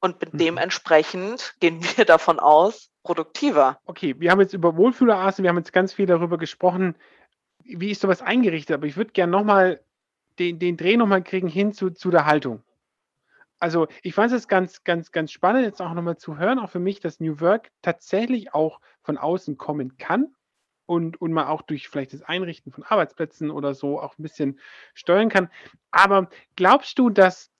[0.00, 0.38] Und mhm.
[0.38, 3.80] dementsprechend gehen wir davon aus, produktiver.
[3.84, 6.96] Okay, wir haben jetzt über Wohlfühlerasen, wir haben jetzt ganz viel darüber gesprochen,
[7.64, 9.80] wie ist sowas eingerichtet, aber ich würde gerne nochmal
[10.38, 12.62] den, den Dreh nochmal kriegen hin zu, zu der Haltung.
[13.60, 16.78] Also ich fand es ganz, ganz, ganz spannend, jetzt auch nochmal zu hören, auch für
[16.78, 20.34] mich, dass New Work tatsächlich auch von außen kommen kann
[20.86, 24.60] und, und man auch durch vielleicht das Einrichten von Arbeitsplätzen oder so auch ein bisschen
[24.94, 25.50] steuern kann.
[25.90, 27.50] Aber glaubst du, dass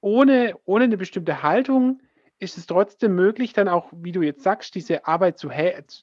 [0.00, 2.00] ohne, ohne eine bestimmte Haltung
[2.44, 5.50] ist es trotzdem möglich, dann auch, wie du jetzt sagst, diese Arbeit zu,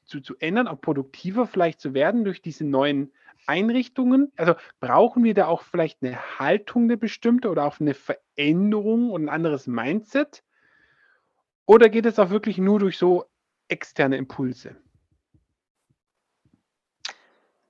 [0.06, 3.12] zu, zu ändern, auch produktiver vielleicht zu werden durch diese neuen
[3.48, 4.32] Einrichtungen?
[4.36, 9.26] Also brauchen wir da auch vielleicht eine Haltung, eine bestimmte oder auch eine Veränderung und
[9.26, 10.44] ein anderes Mindset?
[11.66, 13.26] Oder geht es auch wirklich nur durch so
[13.68, 14.76] externe Impulse?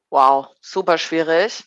[0.10, 1.64] Wow, super schwierig.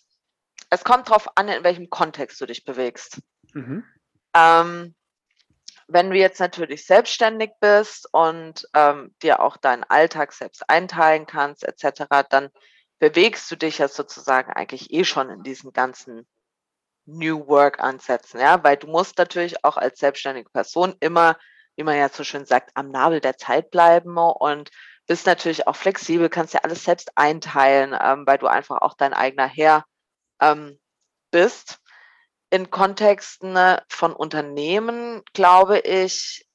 [0.70, 3.22] Es kommt darauf an, in welchem Kontext du dich bewegst.
[3.52, 3.84] Mhm.
[4.34, 4.94] Ähm,
[5.88, 11.64] wenn du jetzt natürlich selbstständig bist und ähm, dir auch deinen Alltag selbst einteilen kannst,
[11.64, 12.50] etc., dann
[12.98, 16.26] bewegst du dich ja sozusagen eigentlich eh schon in diesen ganzen
[17.06, 21.36] New Work Ansätzen, ja, weil du musst natürlich auch als selbstständige Person immer,
[21.76, 24.70] wie man ja so schön sagt, am Nabel der Zeit bleiben und
[25.06, 29.12] bist natürlich auch flexibel, kannst ja alles selbst einteilen, ähm, weil du einfach auch dein
[29.12, 29.84] eigener Herr
[30.40, 30.78] ähm,
[31.30, 31.80] bist.
[32.54, 36.46] In Kontexten von Unternehmen glaube ich,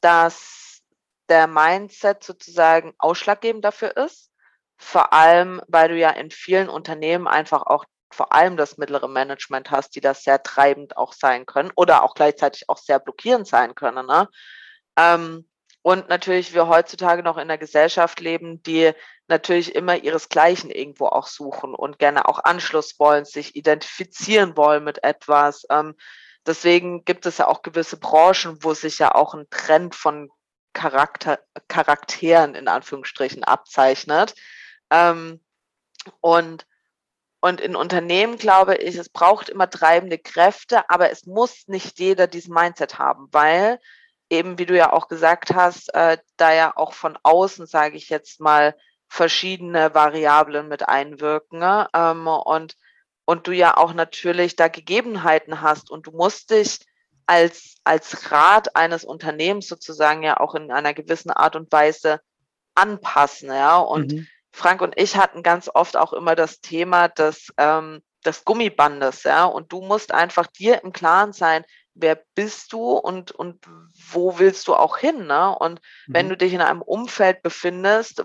[0.00, 0.82] dass
[1.28, 4.32] der Mindset sozusagen ausschlaggebend dafür ist
[4.76, 9.70] vor allem, weil du ja in vielen Unternehmen einfach auch vor allem das mittlere Management
[9.70, 13.76] hast, die das sehr treibend auch sein können oder auch gleichzeitig auch sehr blockierend sein
[13.76, 14.08] können.
[14.08, 14.28] Ne?
[14.98, 15.48] Ähm,
[15.86, 18.90] und natürlich wir heutzutage noch in einer Gesellschaft leben, die
[19.28, 25.04] natürlich immer ihresgleichen irgendwo auch suchen und gerne auch Anschluss wollen, sich identifizieren wollen mit
[25.04, 25.64] etwas.
[25.70, 25.94] Ähm,
[26.44, 30.28] deswegen gibt es ja auch gewisse Branchen, wo sich ja auch ein Trend von
[30.72, 34.34] Charakter, Charakteren in Anführungsstrichen abzeichnet.
[34.90, 35.40] Ähm,
[36.20, 36.66] und,
[37.40, 42.26] und in Unternehmen glaube ich, es braucht immer treibende Kräfte, aber es muss nicht jeder
[42.26, 43.78] diesen Mindset haben, weil
[44.30, 48.08] eben, wie du ja auch gesagt hast, äh, da ja auch von außen, sage ich
[48.08, 48.74] jetzt mal,
[49.08, 51.88] verschiedene Variablen mit einwirken ne?
[51.94, 52.76] ähm, und,
[53.24, 56.80] und du ja auch natürlich da Gegebenheiten hast und du musst dich
[57.26, 62.20] als, als Rat eines Unternehmens sozusagen ja auch in einer gewissen Art und Weise
[62.74, 64.26] anpassen, ja, und mhm.
[64.52, 69.44] Frank und ich hatten ganz oft auch immer das Thema des, ähm, des Gummibandes, ja.
[69.44, 71.64] Und du musst einfach dir im Klaren sein,
[71.96, 73.66] wer bist du und, und
[74.10, 75.56] wo willst du auch hin, ne?
[75.58, 76.14] Und mhm.
[76.14, 78.24] wenn du dich in einem Umfeld befindest,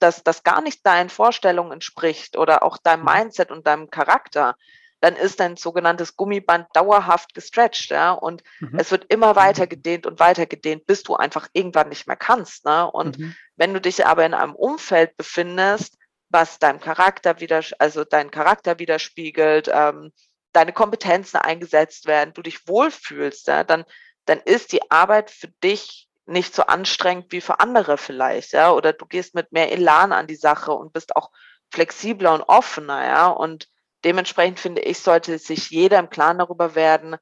[0.00, 3.12] das, das gar nicht deinen Vorstellungen entspricht oder auch deinem mhm.
[3.12, 4.56] Mindset und deinem Charakter,
[5.00, 8.78] dann ist dein sogenanntes Gummiband dauerhaft gestretched, ja, und mhm.
[8.78, 12.64] es wird immer weiter gedehnt und weiter gedehnt, bis du einfach irgendwann nicht mehr kannst,
[12.64, 12.90] ne?
[12.90, 13.36] Und mhm.
[13.56, 15.98] wenn du dich aber in einem Umfeld befindest,
[16.30, 20.10] was deinem Charakter wieder, also deinen Charakter widerspiegelt, ähm,
[20.54, 23.84] deine Kompetenzen eingesetzt werden, du dich wohlfühlst, ja, dann,
[24.24, 28.92] dann ist die Arbeit für dich nicht so anstrengend wie für andere vielleicht, ja, oder
[28.92, 31.30] du gehst mit mehr Elan an die Sache und bist auch
[31.70, 33.68] flexibler und offener, ja, und
[34.04, 37.16] dementsprechend finde ich, sollte sich jeder im Klaren darüber werden,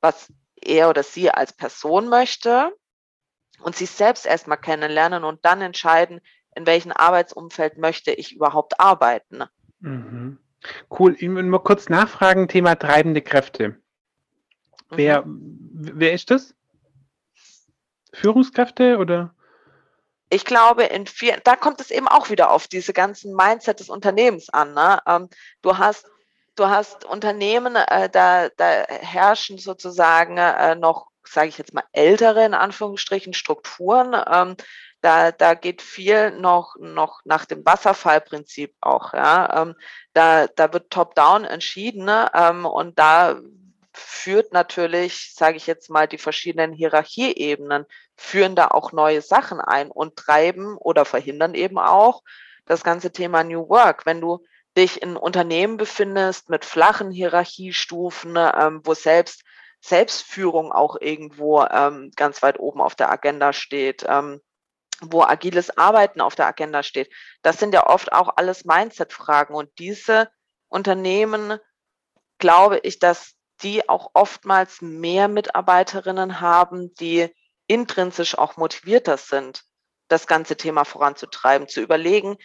[0.00, 2.72] was er oder sie als Person möchte
[3.60, 6.20] und sich selbst erstmal kennenlernen und dann entscheiden,
[6.54, 9.44] in welchem Arbeitsumfeld möchte ich überhaupt arbeiten.
[9.80, 10.38] Mhm.
[10.90, 11.14] Cool.
[11.18, 13.76] Ich will mal kurz nachfragen, Thema treibende Kräfte.
[14.90, 16.54] Wer, wer ist das?
[18.12, 19.34] Führungskräfte oder?
[20.28, 23.88] Ich glaube, in vielen, da kommt es eben auch wieder auf diese ganzen Mindset des
[23.88, 24.74] Unternehmens an.
[24.74, 24.98] Ne?
[25.06, 25.28] Ähm,
[25.62, 26.06] du hast,
[26.56, 32.44] du hast Unternehmen, äh, da, da herrschen sozusagen äh, noch, sage ich jetzt mal, ältere
[32.44, 34.20] in Anführungsstrichen Strukturen.
[34.32, 34.56] Ähm,
[35.06, 39.14] da, da geht viel noch, noch nach dem Wasserfallprinzip auch.
[39.14, 39.62] Ja?
[39.62, 39.76] Ähm,
[40.14, 42.28] da, da wird top-down entschieden ne?
[42.34, 43.40] ähm, und da
[43.92, 49.92] führt natürlich, sage ich jetzt mal, die verschiedenen Hierarchieebenen führen da auch neue Sachen ein
[49.92, 52.22] und treiben oder verhindern eben auch
[52.64, 54.06] das ganze Thema New Work.
[54.06, 54.44] Wenn du
[54.76, 59.44] dich in Unternehmen befindest mit flachen Hierarchiestufen, ähm, wo selbst
[59.80, 64.40] Selbstführung auch irgendwo ähm, ganz weit oben auf der Agenda steht, ähm,
[65.00, 67.12] wo agiles Arbeiten auf der Agenda steht.
[67.42, 70.30] Das sind ja oft auch alles Mindset-Fragen und diese
[70.68, 71.58] Unternehmen,
[72.38, 77.34] glaube ich, dass die auch oftmals mehr Mitarbeiterinnen haben, die
[77.66, 79.64] intrinsisch auch motivierter sind,
[80.08, 82.36] das ganze Thema voranzutreiben, zu überlegen,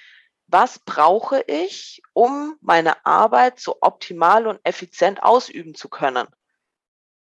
[0.48, 6.28] was brauche ich, um meine Arbeit so optimal und effizient ausüben zu können.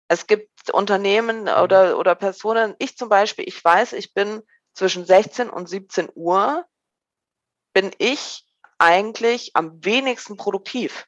[0.09, 1.49] Es gibt Unternehmen mhm.
[1.63, 4.43] oder, oder Personen, ich zum Beispiel, ich weiß, ich bin
[4.75, 6.65] zwischen 16 und 17 Uhr,
[7.73, 8.45] bin ich
[8.79, 11.07] eigentlich am wenigsten produktiv.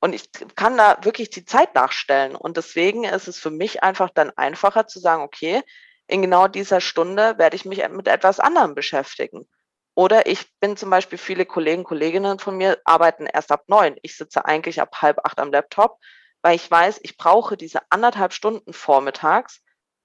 [0.00, 2.34] Und ich kann da wirklich die Zeit nachstellen.
[2.34, 5.62] Und deswegen ist es für mich einfach dann einfacher zu sagen, okay,
[6.08, 9.46] in genau dieser Stunde werde ich mich mit etwas anderem beschäftigen.
[9.94, 13.96] Oder ich bin zum Beispiel, viele Kollegen, Kolleginnen von mir arbeiten erst ab neun.
[14.02, 15.98] Ich sitze eigentlich ab halb acht am Laptop,
[16.40, 19.61] weil ich weiß, ich brauche diese anderthalb Stunden vormittags,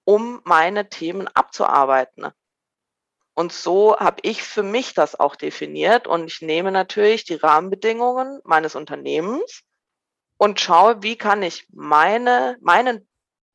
[0.08, 2.32] um meine Themen abzuarbeiten.
[3.34, 6.08] Und so habe ich für mich das auch definiert.
[6.08, 9.63] Und ich nehme natürlich die Rahmenbedingungen meines Unternehmens
[10.38, 13.06] und schaue, wie kann ich meine, meinen,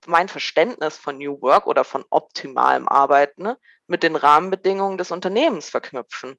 [0.07, 3.55] mein Verständnis von New Work oder von optimalem Arbeiten
[3.87, 6.38] mit den Rahmenbedingungen des Unternehmens verknüpfen.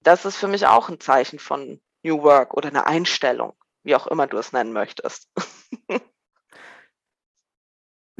[0.00, 4.06] Das ist für mich auch ein Zeichen von New Work oder eine Einstellung, wie auch
[4.06, 5.28] immer du es nennen möchtest.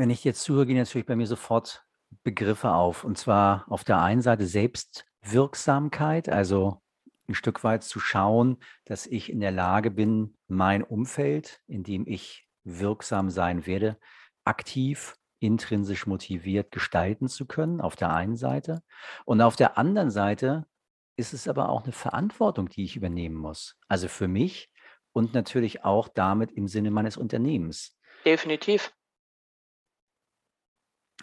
[0.02, 1.84] Wenn ich jetzt zuhöre, gehen natürlich bei mir sofort
[2.24, 3.04] Begriffe auf.
[3.04, 6.82] Und zwar auf der einen Seite Selbstwirksamkeit, also
[7.28, 12.04] ein Stück weit zu schauen, dass ich in der Lage bin, mein Umfeld, in dem
[12.08, 13.96] ich wirksam sein werde,
[14.42, 18.82] aktiv, intrinsisch motiviert gestalten zu können, auf der einen Seite.
[19.24, 20.66] Und auf der anderen Seite
[21.14, 23.78] ist es aber auch eine Verantwortung, die ich übernehmen muss.
[23.86, 24.68] Also für mich
[25.12, 27.96] und natürlich auch damit im Sinne meines Unternehmens.
[28.24, 28.92] Definitiv.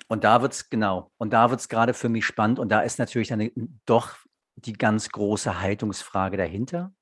[0.10, 2.82] Und da wird es, genau, und da wird es gerade für mich spannend und da
[2.82, 3.52] ist natürlich dann
[3.86, 4.18] doch
[4.56, 6.94] die ganz große Haltungsfrage dahinter,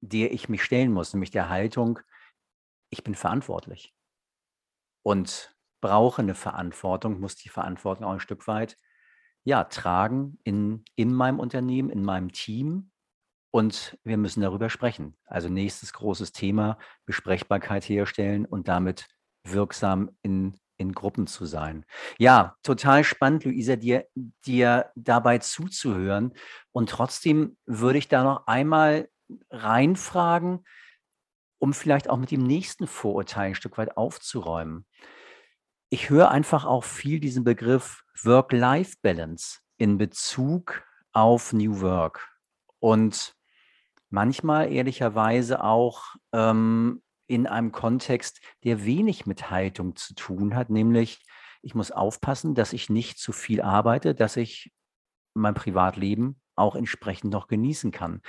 [0.00, 2.00] der ich mich stellen muss, nämlich der Haltung,
[2.90, 3.94] ich bin verantwortlich
[5.02, 8.78] und brauche eine Verantwortung, muss die Verantwortung auch ein Stück weit
[9.44, 12.90] ja, tragen in, in meinem Unternehmen, in meinem Team.
[13.50, 15.16] Und wir müssen darüber sprechen.
[15.24, 19.08] Also nächstes großes Thema, Besprechbarkeit herstellen und damit
[19.44, 21.86] wirksam in in Gruppen zu sein.
[22.18, 24.06] Ja, total spannend, Luisa, dir,
[24.44, 26.34] dir dabei zuzuhören.
[26.72, 29.08] Und trotzdem würde ich da noch einmal
[29.50, 30.66] reinfragen,
[31.58, 34.84] um vielleicht auch mit dem nächsten Vorurteil ein Stück weit aufzuräumen.
[35.88, 42.28] Ich höre einfach auch viel diesen Begriff Work-Life-Balance in Bezug auf New Work.
[42.78, 43.34] Und
[44.10, 51.24] manchmal ehrlicherweise auch ähm, in einem Kontext, der wenig mit Haltung zu tun hat, nämlich
[51.62, 54.70] ich muss aufpassen, dass ich nicht zu viel arbeite, dass ich
[55.32, 58.20] mein Privatleben auch entsprechend noch genießen kann.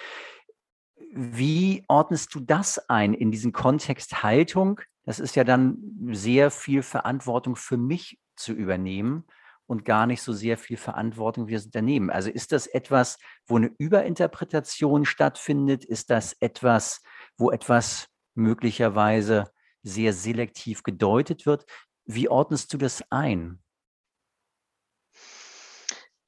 [1.12, 4.80] Wie ordnest du das ein in diesen Kontext Haltung?
[5.04, 5.78] Das ist ja dann
[6.12, 9.26] sehr viel Verantwortung für mich zu übernehmen
[9.66, 12.10] und gar nicht so sehr viel Verantwortung für das Unternehmen.
[12.10, 15.84] Also ist das etwas, wo eine Überinterpretation stattfindet?
[15.84, 17.02] Ist das etwas,
[17.38, 19.46] wo etwas möglicherweise
[19.84, 21.66] sehr selektiv gedeutet wird.
[22.06, 23.64] Wie ordnest du das ein?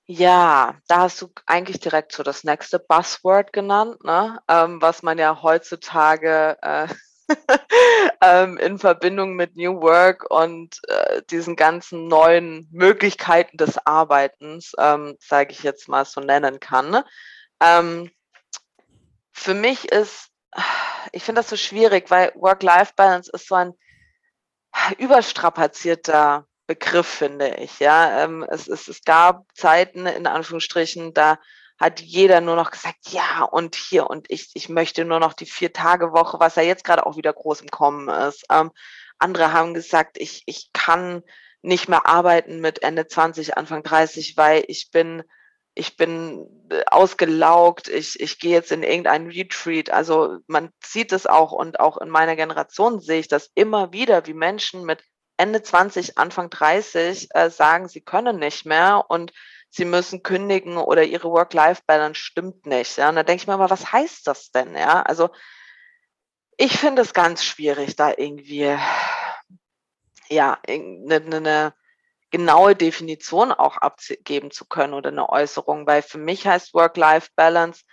[0.08, 4.40] Ja, da hast du eigentlich direkt so das nächste Buzzword genannt, ne?
[4.48, 6.88] ähm, was man ja heutzutage äh,
[8.22, 15.18] ähm, in Verbindung mit New Work und äh, diesen ganzen neuen Möglichkeiten des Arbeitens, ähm,
[15.20, 16.92] sage ich jetzt mal so nennen kann.
[16.92, 17.06] Ne?
[17.60, 18.12] Ähm,
[19.32, 20.30] für mich ist
[21.16, 23.74] ich finde das so schwierig, weil Work-Life-Balance ist so ein
[24.98, 27.80] überstrapazierter Begriff, finde ich.
[27.80, 31.40] Ja, ähm, es, es, es gab Zeiten, in Anführungsstrichen, da
[31.80, 35.46] hat jeder nur noch gesagt, ja, und hier, und ich, ich möchte nur noch die
[35.46, 38.46] Vier-Tage-Woche, was ja jetzt gerade auch wieder groß im Kommen ist.
[38.52, 38.72] Ähm,
[39.18, 41.24] Andere haben gesagt, ich, ich kann
[41.62, 45.24] nicht mehr arbeiten mit Ende 20, Anfang 30, weil ich bin,
[45.76, 49.90] ich bin äh, ausgelaugt, ich, ich gehe jetzt in irgendein Retreat.
[49.90, 54.26] Also man sieht es auch und auch in meiner Generation sehe ich das immer wieder,
[54.26, 55.04] wie Menschen mit
[55.38, 59.34] Ende 20, Anfang 30 äh, sagen, sie können nicht mehr und
[59.70, 62.98] sie müssen kündigen oder ihre Work-Life-Balance stimmt nicht.
[62.98, 63.10] Ja?
[63.10, 64.76] Und da denke ich mir mal, was heißt das denn?
[64.76, 65.30] Ja, also
[66.56, 68.78] ich finde es ganz schwierig, da irgendwie
[70.30, 71.74] ja eine, eine
[72.36, 77.84] genaue Definition auch abgeben zu können oder eine Äußerung, weil für mich heißt Work-Life-Balance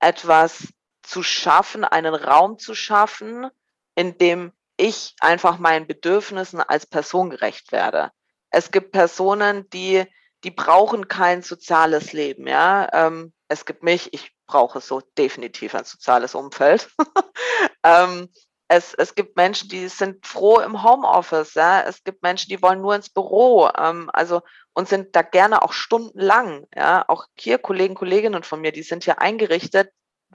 [0.00, 0.66] etwas
[1.04, 3.48] zu schaffen, einen Raum zu schaffen,
[3.94, 8.10] in dem ich einfach meinen Bedürfnissen als Person gerecht werde.
[8.50, 10.02] Es gibt Personen, die,
[10.42, 12.88] die brauchen kein soziales Leben, ja.
[12.92, 16.90] Ähm, es gibt mich, ich brauche so definitiv ein soziales Umfeld.
[17.84, 18.28] ähm,
[18.76, 21.82] es, es gibt Menschen, die sind froh im Homeoffice, ja.
[21.82, 25.72] Es gibt Menschen, die wollen nur ins Büro, ähm, also und sind da gerne auch
[25.72, 27.04] stundenlang, ja.
[27.08, 29.90] Auch hier Kollegen, Kolleginnen von mir, die sind hier eingerichtet,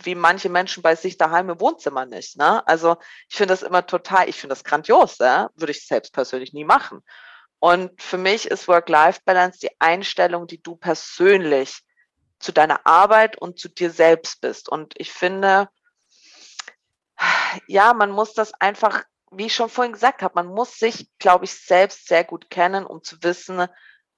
[0.05, 2.37] wie manche Menschen bei sich daheim im Wohnzimmer nicht.
[2.37, 2.65] Ne?
[2.67, 2.97] Also
[3.27, 5.49] ich finde das immer total, ich finde das grandios, ja?
[5.55, 7.01] würde ich selbst persönlich nie machen.
[7.59, 11.81] Und für mich ist Work-Life-Balance die Einstellung, die du persönlich
[12.39, 14.69] zu deiner Arbeit und zu dir selbst bist.
[14.69, 15.67] Und ich finde,
[17.67, 21.45] ja, man muss das einfach, wie ich schon vorhin gesagt habe, man muss sich, glaube
[21.45, 23.67] ich, selbst sehr gut kennen, um zu wissen,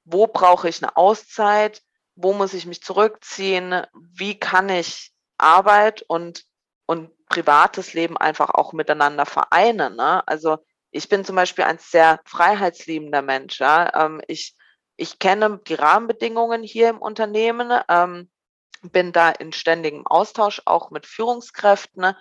[0.03, 1.81] wo brauche ich eine Auszeit,
[2.15, 6.43] wo muss ich mich zurückziehen, wie kann ich Arbeit und,
[6.85, 9.95] und privates Leben einfach auch miteinander vereinen.
[9.95, 10.27] Ne?
[10.27, 10.57] Also
[10.91, 13.59] ich bin zum Beispiel ein sehr freiheitsliebender Mensch.
[13.59, 14.05] Ja?
[14.05, 14.55] Ähm, ich,
[14.97, 18.29] ich kenne die Rahmenbedingungen hier im Unternehmen, ähm,
[18.81, 22.15] bin da in ständigem Austausch auch mit Führungskräften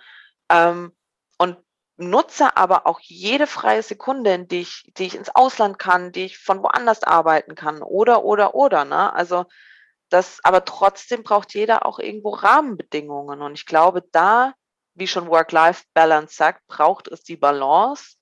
[0.51, 0.95] ähm,
[1.37, 1.57] und
[1.97, 6.25] nutze aber auch jede freie Sekunde, in die ich, die ich ins Ausland kann, die
[6.25, 8.85] ich von woanders arbeiten kann oder, oder, oder.
[8.85, 9.13] Ne?
[9.13, 9.45] Also
[10.09, 13.41] das, aber trotzdem braucht jeder auch irgendwo Rahmenbedingungen.
[13.41, 14.53] Und ich glaube, da,
[14.93, 18.17] wie schon Work-Life-Balance sagt, braucht es die Balance,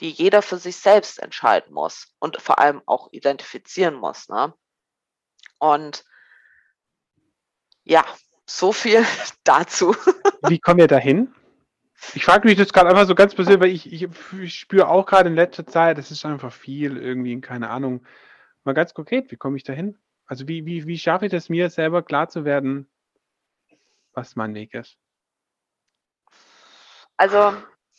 [0.00, 4.28] die jeder für sich selbst entscheiden muss und vor allem auch identifizieren muss.
[4.28, 4.52] Ne?
[5.58, 6.04] Und
[7.84, 8.04] ja,
[8.46, 9.04] so viel
[9.44, 9.94] dazu.
[10.42, 11.34] Wie kommen wir dahin?
[12.14, 14.08] Ich frage mich das gerade einfach so ganz persönlich, weil ich, ich,
[14.40, 18.04] ich spüre auch gerade in letzter Zeit, das ist einfach viel irgendwie, keine Ahnung.
[18.64, 19.98] Mal ganz konkret, wie komme ich dahin?
[20.26, 22.88] Also wie, wie, wie schaffe ich es mir selber klar zu werden,
[24.12, 24.96] was mein Weg ist?
[27.16, 27.54] Also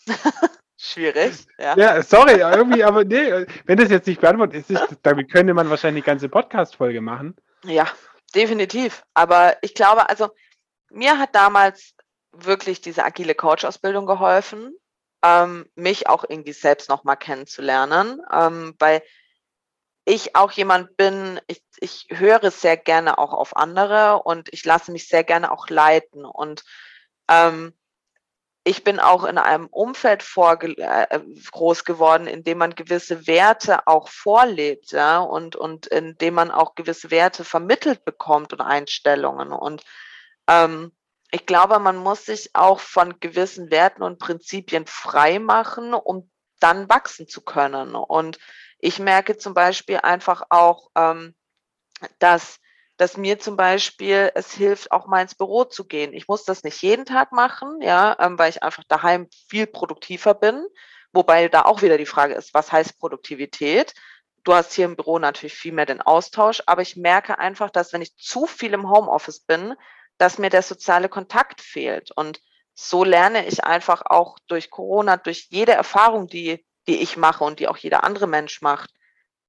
[0.78, 1.46] schwierig.
[1.60, 1.78] Ja.
[1.78, 5.70] ja, sorry, irgendwie, aber nee, wenn das jetzt nicht beantwortet ist, ist damit könnte man
[5.70, 7.36] wahrscheinlich eine ganze Podcast-Folge machen.
[7.66, 7.88] Ja,
[8.34, 9.04] definitiv.
[9.14, 10.32] Aber ich glaube, also
[10.90, 11.94] mir hat damals
[12.32, 14.76] wirklich diese agile Coach-Ausbildung geholfen,
[15.24, 19.04] ähm, mich auch irgendwie selbst nochmal kennenzulernen, ähm, weil
[20.06, 24.91] ich auch jemand bin, ich, ich höre sehr gerne auch auf andere und ich lasse
[24.91, 26.26] mich sehr gerne auch leiten.
[26.26, 26.63] Und
[27.30, 27.74] ähm,
[28.63, 31.20] ich bin auch in einem Umfeld äh,
[31.52, 36.52] groß geworden, in dem man gewisse Werte auch vorlebt, ja, und, und in dem man
[36.52, 39.52] auch gewisse Werte vermittelt bekommt und Einstellungen.
[39.52, 39.84] Und
[40.48, 40.91] ähm,
[41.32, 46.89] ich glaube, man muss sich auch von gewissen Werten und Prinzipien frei machen, um dann
[46.89, 47.96] wachsen zu können.
[47.96, 48.38] Und
[48.80, 51.34] ich merke zum Beispiel einfach auch, ähm,
[52.20, 52.60] dass,
[52.98, 56.13] dass mir zum Beispiel es hilft, auch mal ins Büro zu gehen.
[56.13, 60.34] Ich muss das nicht jeden Tag machen, ja, ähm, weil ich einfach daheim viel produktiver
[60.34, 60.65] bin.
[61.13, 63.94] Wobei da auch wieder die Frage ist, was heißt Produktivität?
[64.44, 67.94] Du hast hier im Büro natürlich viel mehr den Austausch, aber ich merke einfach, dass
[67.94, 69.76] wenn ich zu viel im Homeoffice bin,
[70.22, 72.12] dass mir der soziale Kontakt fehlt.
[72.12, 72.42] Und
[72.74, 77.60] so lerne ich einfach auch durch Corona, durch jede Erfahrung, die die ich mache und
[77.60, 78.92] die auch jeder andere Mensch macht.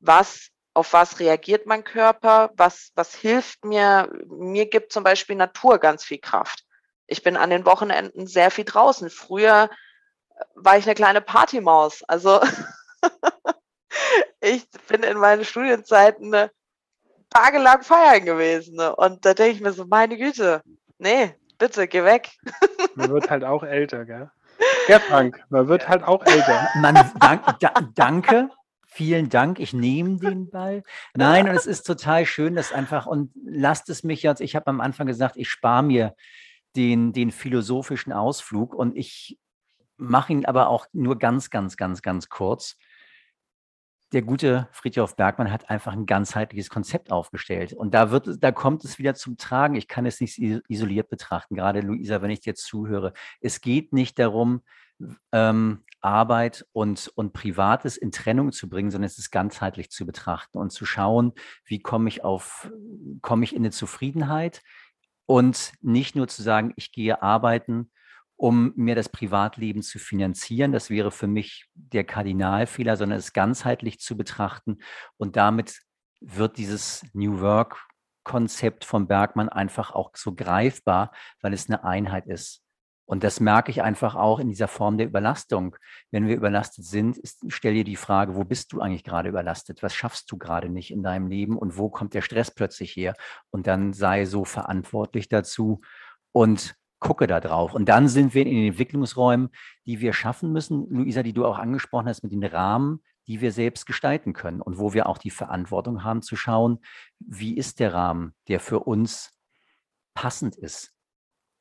[0.00, 2.50] Was, auf was reagiert mein Körper?
[2.56, 4.10] Was, was hilft mir?
[4.26, 6.64] Mir gibt zum Beispiel Natur ganz viel Kraft.
[7.06, 9.10] Ich bin an den Wochenenden sehr viel draußen.
[9.10, 9.70] Früher
[10.54, 12.02] war ich eine kleine Partymaus.
[12.04, 12.40] Also
[14.40, 16.50] ich bin in meinen Studienzeiten
[17.32, 18.78] tagelang feiern gewesen.
[18.78, 20.62] Und da denke ich mir so, meine Güte,
[20.98, 22.30] nee, bitte, geh weg.
[22.94, 24.30] Man wird halt auch älter, gell?
[24.88, 26.68] Ja, Frank, man wird halt auch älter.
[26.76, 28.50] Man, dank, da, danke,
[28.86, 30.82] vielen Dank, ich nehme den Ball.
[31.14, 34.66] Nein, und es ist total schön, dass einfach, und lasst es mich jetzt, ich habe
[34.66, 36.14] am Anfang gesagt, ich spare mir
[36.76, 39.38] den, den philosophischen Ausflug und ich
[39.96, 42.76] mache ihn aber auch nur ganz, ganz, ganz, ganz kurz
[44.12, 47.72] der gute Friedhof Bergmann hat einfach ein ganzheitliches Konzept aufgestellt.
[47.72, 49.74] Und da wird, da kommt es wieder zum Tragen.
[49.74, 53.12] Ich kann es nicht isoliert betrachten, gerade Luisa, wenn ich dir zuhöre.
[53.40, 54.62] Es geht nicht darum,
[55.32, 60.58] ähm, Arbeit und, und Privates in Trennung zu bringen, sondern es ist ganzheitlich zu betrachten
[60.58, 61.32] und zu schauen,
[61.64, 62.70] wie komme ich auf,
[63.22, 64.62] komme ich in eine Zufriedenheit
[65.26, 67.90] und nicht nur zu sagen, ich gehe arbeiten,
[68.42, 70.72] um mir das Privatleben zu finanzieren.
[70.72, 74.78] Das wäre für mich der Kardinalfehler, sondern es ganzheitlich zu betrachten.
[75.16, 75.78] Und damit
[76.20, 77.86] wird dieses New Work
[78.24, 82.64] Konzept von Bergmann einfach auch so greifbar, weil es eine Einheit ist.
[83.04, 85.76] Und das merke ich einfach auch in dieser Form der Überlastung.
[86.10, 89.84] Wenn wir überlastet sind, ist, stell dir die Frage, wo bist du eigentlich gerade überlastet?
[89.84, 93.14] Was schaffst du gerade nicht in deinem Leben und wo kommt der Stress plötzlich her?
[93.50, 95.80] Und dann sei so verantwortlich dazu
[96.32, 97.74] und gucke da drauf.
[97.74, 99.50] Und dann sind wir in den Entwicklungsräumen,
[99.84, 103.52] die wir schaffen müssen, Luisa, die du auch angesprochen hast, mit den Rahmen, die wir
[103.52, 106.78] selbst gestalten können und wo wir auch die Verantwortung haben zu schauen,
[107.18, 109.32] wie ist der Rahmen, der für uns
[110.14, 110.92] passend ist.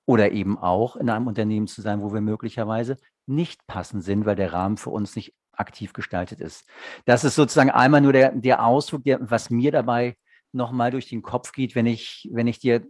[0.05, 4.35] Oder eben auch in einem Unternehmen zu sein, wo wir möglicherweise nicht passend sind, weil
[4.35, 6.67] der Rahmen für uns nicht aktiv gestaltet ist.
[7.05, 10.17] Das ist sozusagen einmal nur der, der Ausdruck, der, was mir dabei
[10.51, 12.83] nochmal durch den Kopf geht, wenn ich, wenn ich dir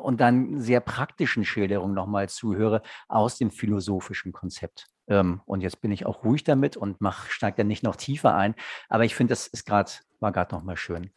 [0.00, 4.86] und dann sehr praktischen Schilderungen nochmal zuhöre aus dem philosophischen Konzept.
[5.08, 8.34] Ähm, und jetzt bin ich auch ruhig damit und mach, steige dann nicht noch tiefer
[8.34, 8.54] ein.
[8.88, 9.90] Aber ich finde, das ist gerade,
[10.20, 11.10] war gerade nochmal schön.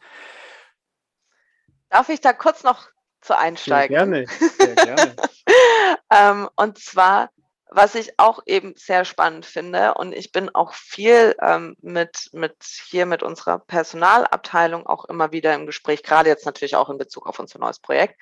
[1.88, 2.88] Darf ich da kurz noch
[3.20, 3.96] zu einsteigen?
[3.96, 4.26] Sehr gerne,
[4.58, 5.16] sehr gerne.
[6.10, 7.30] ähm, und zwar,
[7.70, 12.56] was ich auch eben sehr spannend finde, und ich bin auch viel ähm, mit, mit
[12.62, 17.28] hier mit unserer Personalabteilung auch immer wieder im Gespräch, gerade jetzt natürlich auch in Bezug
[17.28, 18.20] auf unser neues Projekt,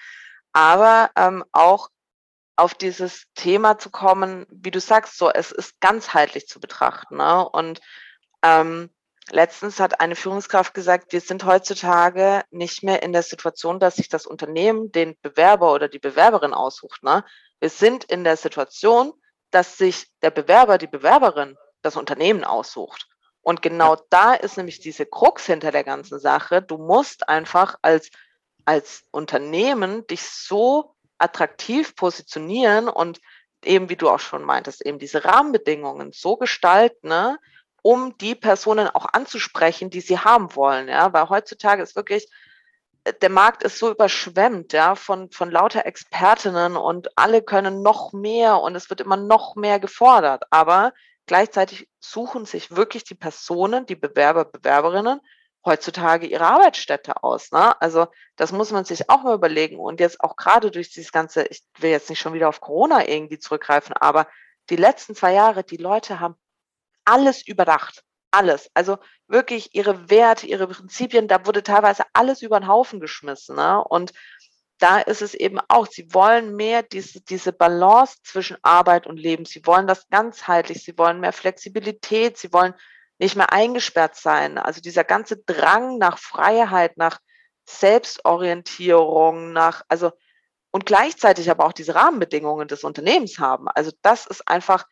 [0.53, 1.89] aber ähm, auch
[2.57, 7.17] auf dieses Thema zu kommen, wie du sagst, so es ist ganzheitlich zu betrachten.
[7.17, 7.49] Ne?
[7.49, 7.81] Und
[8.43, 8.91] ähm,
[9.31, 14.09] letztens hat eine Führungskraft gesagt, wir sind heutzutage nicht mehr in der Situation, dass sich
[14.09, 17.03] das Unternehmen den Bewerber oder die Bewerberin aussucht.
[17.03, 17.25] Ne?
[17.61, 19.13] Wir sind in der Situation,
[19.51, 23.09] dass sich der Bewerber, die Bewerberin das Unternehmen aussucht.
[23.41, 26.63] Und genau da ist nämlich diese Krux hinter der ganzen Sache.
[26.63, 28.11] Du musst einfach als
[28.65, 33.21] als Unternehmen dich so attraktiv positionieren und
[33.65, 37.39] eben, wie du auch schon meintest, eben diese Rahmenbedingungen so gestalten, ne,
[37.83, 40.89] um die Personen auch anzusprechen, die sie haben wollen.
[40.89, 42.29] Ja, weil heutzutage ist wirklich,
[43.05, 48.13] äh, der Markt ist so überschwemmt, ja, von, von lauter Expertinnen und alle können noch
[48.13, 50.45] mehr und es wird immer noch mehr gefordert.
[50.51, 50.93] Aber
[51.27, 55.21] gleichzeitig suchen sich wirklich die Personen, die Bewerber, Bewerberinnen,
[55.65, 57.53] heutzutage ihre Arbeitsstätte aus.
[57.53, 57.81] Ne?
[57.81, 58.07] Also
[58.37, 59.79] das muss man sich auch mal überlegen.
[59.79, 63.09] Und jetzt auch gerade durch dieses ganze, ich will jetzt nicht schon wieder auf Corona
[63.09, 64.27] irgendwie zurückgreifen, aber
[64.71, 66.37] die letzten zwei Jahre, die Leute haben
[67.05, 68.03] alles überdacht.
[68.31, 68.71] Alles.
[68.75, 73.57] Also wirklich ihre Werte, ihre Prinzipien, da wurde teilweise alles über den Haufen geschmissen.
[73.57, 73.83] Ne?
[73.85, 74.13] Und
[74.79, 79.45] da ist es eben auch, sie wollen mehr diese, diese Balance zwischen Arbeit und Leben.
[79.45, 82.75] Sie wollen das ganzheitlich, sie wollen mehr Flexibilität, sie wollen
[83.23, 84.59] nicht mehr eingesperrt sein.
[84.59, 87.21] Also dieser ganze Drang nach Freiheit, nach
[87.65, 90.11] Selbstorientierung, nach, also,
[90.73, 93.69] und gleichzeitig aber auch diese Rahmenbedingungen des Unternehmens haben.
[93.69, 94.87] Also das ist einfach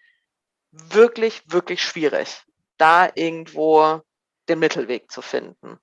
[0.70, 2.44] wirklich, wirklich schwierig,
[2.78, 4.00] da irgendwo
[4.48, 5.78] den Mittelweg zu finden.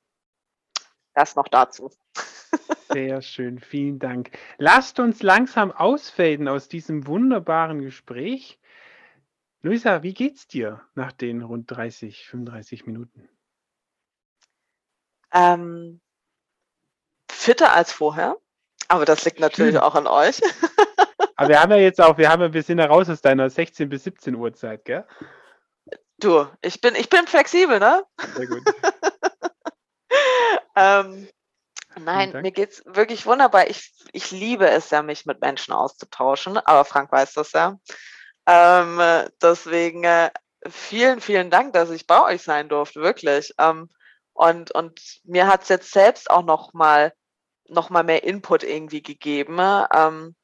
[1.13, 1.91] Das noch dazu.
[2.89, 4.31] Sehr schön, vielen Dank.
[4.57, 8.57] Lasst uns langsam ausfaden aus diesem wunderbaren Gespräch.
[9.61, 13.27] Luisa, wie geht's dir nach den rund 30, 35 Minuten?
[15.33, 15.99] Ähm,
[17.29, 18.37] fitter als vorher,
[18.87, 19.81] aber das liegt natürlich Schön.
[19.81, 20.39] auch an euch.
[21.35, 23.49] aber wir haben ja jetzt auch, wir haben ja, wir sind ja raus aus deiner
[23.49, 25.05] 16 bis 17 Uhr Zeit, gell?
[26.19, 28.03] Du, ich bin, ich bin flexibel, ne?
[28.35, 28.63] Sehr gut.
[30.75, 31.27] ähm,
[31.99, 33.69] nein, mir geht's wirklich wunderbar.
[33.69, 37.77] Ich, ich liebe es ja, mich mit Menschen auszutauschen, aber Frank weiß das ja.
[38.47, 39.01] Ähm,
[39.41, 40.31] deswegen äh,
[40.67, 43.53] vielen, vielen Dank, dass ich bei euch sein durfte, wirklich.
[43.59, 43.89] Ähm,
[44.33, 47.13] und, und mir hat es jetzt selbst auch noch mal,
[47.67, 49.59] noch mal mehr Input irgendwie gegeben.
[49.93, 50.35] Ähm,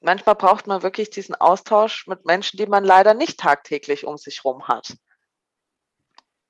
[0.00, 4.44] manchmal braucht man wirklich diesen Austausch mit Menschen, die man leider nicht tagtäglich um sich
[4.44, 4.96] rum hat.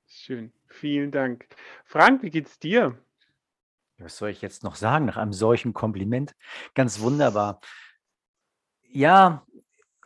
[0.07, 1.47] Schön, vielen Dank.
[1.83, 2.97] Frank, wie geht's dir?
[3.97, 6.35] Was soll ich jetzt noch sagen nach einem solchen Kompliment?
[6.73, 7.61] Ganz wunderbar.
[8.81, 9.45] Ja,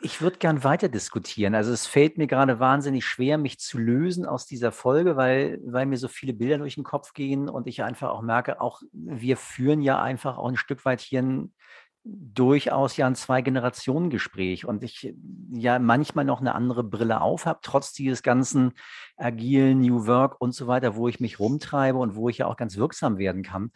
[0.02, 1.54] ich würde gern weiter diskutieren.
[1.54, 5.86] Also es fällt mir gerade wahnsinnig schwer, mich zu lösen aus dieser Folge, weil, weil
[5.86, 9.36] mir so viele Bilder durch den Kopf gehen und ich einfach auch merke, auch wir
[9.36, 11.52] führen ja einfach auch ein Stück weit hier ein
[12.02, 15.14] durchaus ja ein Zwei-Generationen-Gespräch und ich
[15.52, 18.72] ja manchmal noch eine andere Brille auf habe, trotz dieses ganzen
[19.16, 22.56] agilen New Work und so weiter, wo ich mich rumtreibe und wo ich ja auch
[22.56, 23.70] ganz wirksam werden kann.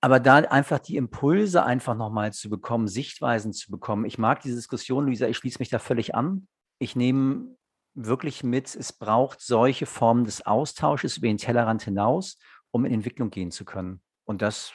[0.00, 4.04] Aber da einfach die Impulse einfach nochmal zu bekommen, Sichtweisen zu bekommen.
[4.04, 6.48] Ich mag diese Diskussion, Luisa, ich schließe mich da völlig an.
[6.78, 7.56] ich nehme
[7.94, 12.38] wirklich mit, es braucht solche Formen des Austausches über den Tellerrand hinaus,
[12.70, 14.02] um in Entwicklung gehen zu können.
[14.24, 14.74] Und das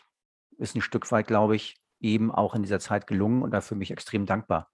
[0.57, 3.91] ist ein Stück weit, glaube ich, eben auch in dieser Zeit gelungen und dafür mich
[3.91, 4.72] extrem dankbar.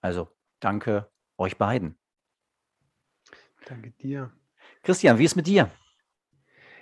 [0.00, 1.96] Also danke euch beiden.
[3.66, 4.32] Danke dir.
[4.82, 5.70] Christian, wie ist mit dir?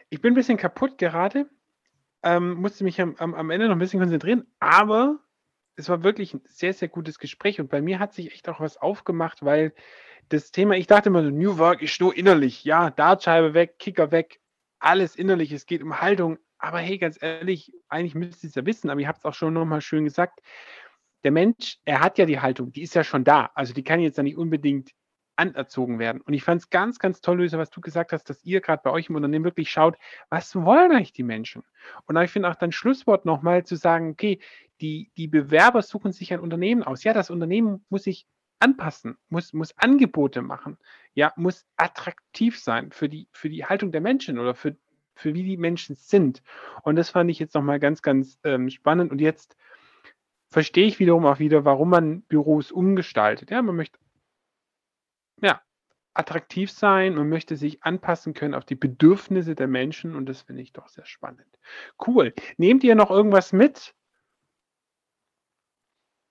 [0.09, 1.51] Ich bin ein bisschen kaputt gerade.
[2.23, 5.21] Ähm, musste mich am, am, Ende noch ein bisschen konzentrieren, aber
[5.77, 8.61] es war wirklich ein sehr, sehr gutes Gespräch und bei mir hat sich echt auch
[8.61, 9.73] was aufgemacht, weil
[10.29, 12.65] das Thema, ich dachte immer, New Work ist nur innerlich.
[12.65, 14.41] Ja, Dartscheibe weg, Kicker weg,
[14.79, 15.53] alles innerlich.
[15.53, 16.39] Es geht um Haltung.
[16.59, 19.35] Aber hey, ganz ehrlich, eigentlich müsst ihr es ja wissen, aber ihr habt es auch
[19.35, 20.41] schon nochmal schön gesagt.
[21.25, 23.51] Der Mensch, er hat ja die Haltung, die ist ja schon da.
[23.55, 24.91] Also die kann jetzt ja nicht unbedingt
[25.39, 26.21] anerzogen werden.
[26.21, 28.83] Und ich fand es ganz, ganz toll, Luisa, was du gesagt hast, dass ihr gerade
[28.83, 29.97] bei euch im Unternehmen wirklich schaut,
[30.31, 31.63] was wollen eigentlich die Menschen?
[32.07, 34.41] Und ich finde auch dein Schlusswort nochmal zu sagen, okay,
[34.81, 37.05] die, die Bewerber suchen sich ein Unternehmen aus.
[37.05, 38.27] Ja, das Unternehmen muss sich
[38.61, 40.77] anpassen, muss, muss Angebote machen,
[41.15, 44.77] ja, muss attraktiv sein für die, für die Haltung der Menschen oder für,
[45.15, 46.43] für wie die Menschen sind.
[46.83, 49.13] Und das fand ich jetzt nochmal ganz, ganz ähm, spannend.
[49.13, 49.57] Und jetzt
[50.49, 53.51] verstehe ich wiederum auch wieder, warum man Büros umgestaltet.
[53.51, 53.99] Ja, man möchte
[55.43, 55.61] ja,
[56.15, 60.63] attraktiv sein, man möchte sich anpassen können auf die Bedürfnisse der Menschen und das finde
[60.63, 61.59] ich doch sehr spannend.
[62.07, 62.35] Cool.
[62.57, 63.95] Nehmt ihr noch irgendwas mit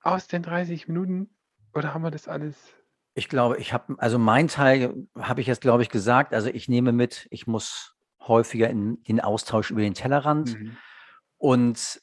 [0.02, 1.30] aus den 30 Minuten
[1.74, 2.74] oder haben wir das alles?
[3.14, 6.34] Ich glaube, ich habe, also mein Teil habe ich jetzt, glaube ich, gesagt.
[6.34, 10.78] Also ich nehme mit, ich muss häufiger in den Austausch über den Tellerrand mhm.
[11.38, 12.02] und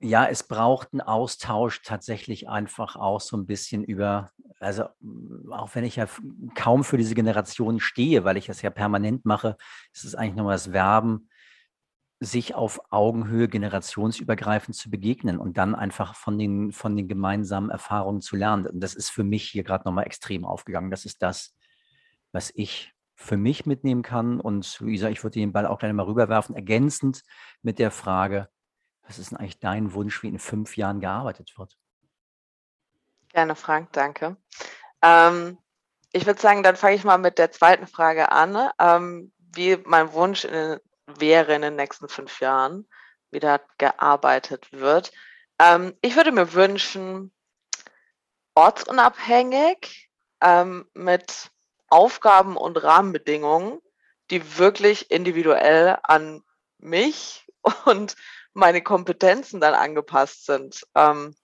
[0.00, 4.32] ja, es braucht einen Austausch tatsächlich einfach auch so ein bisschen über,
[4.62, 4.84] also
[5.50, 6.06] auch wenn ich ja
[6.54, 9.56] kaum für diese Generation stehe, weil ich das ja permanent mache,
[9.92, 11.28] ist es eigentlich nochmal das Werben,
[12.20, 18.20] sich auf Augenhöhe generationsübergreifend zu begegnen und dann einfach von den, von den gemeinsamen Erfahrungen
[18.20, 18.66] zu lernen.
[18.66, 20.92] Und das ist für mich hier gerade nochmal extrem aufgegangen.
[20.92, 21.56] Das ist das,
[22.30, 24.40] was ich für mich mitnehmen kann.
[24.40, 27.22] Und Luisa, ich würde den Ball auch gleich mal rüberwerfen, ergänzend
[27.62, 28.48] mit der Frage,
[29.02, 31.76] was ist denn eigentlich dein Wunsch, wie in fünf Jahren gearbeitet wird?
[33.32, 34.36] Gerne, Frank, danke.
[35.02, 35.58] Ähm,
[36.12, 40.12] ich würde sagen, dann fange ich mal mit der zweiten Frage an, ähm, wie mein
[40.12, 42.86] Wunsch in, wäre in den nächsten fünf Jahren,
[43.30, 45.12] wie da gearbeitet wird.
[45.58, 47.32] Ähm, ich würde mir wünschen,
[48.54, 50.10] ortsunabhängig
[50.42, 51.50] ähm, mit
[51.88, 53.80] Aufgaben und Rahmenbedingungen,
[54.30, 56.42] die wirklich individuell an
[56.78, 57.46] mich
[57.86, 58.16] und
[58.52, 60.86] meine Kompetenzen dann angepasst sind.
[60.94, 61.34] Ähm,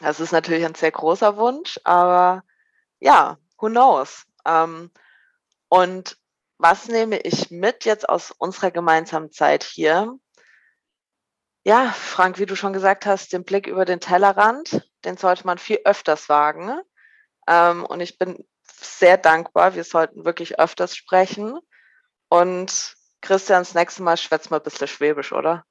[0.00, 2.42] das ist natürlich ein sehr großer Wunsch, aber
[3.00, 4.24] ja, who knows?
[4.44, 4.90] Ähm,
[5.68, 6.16] und
[6.58, 10.18] was nehme ich mit jetzt aus unserer gemeinsamen Zeit hier?
[11.64, 15.58] Ja, Frank, wie du schon gesagt hast, den Blick über den Tellerrand, den sollte man
[15.58, 16.80] viel öfters wagen.
[17.46, 19.74] Ähm, und ich bin sehr dankbar.
[19.74, 21.58] Wir sollten wirklich öfters sprechen.
[22.28, 25.64] Und Christian, das nächste Mal schwätzt mal ein bisschen Schwäbisch, oder?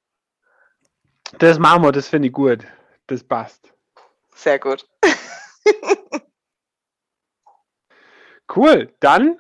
[1.38, 2.66] Das machen wir, das finde ich gut.
[3.08, 3.73] Das passt.
[4.36, 4.88] Sehr gut.
[8.56, 8.94] cool.
[9.00, 9.40] Dann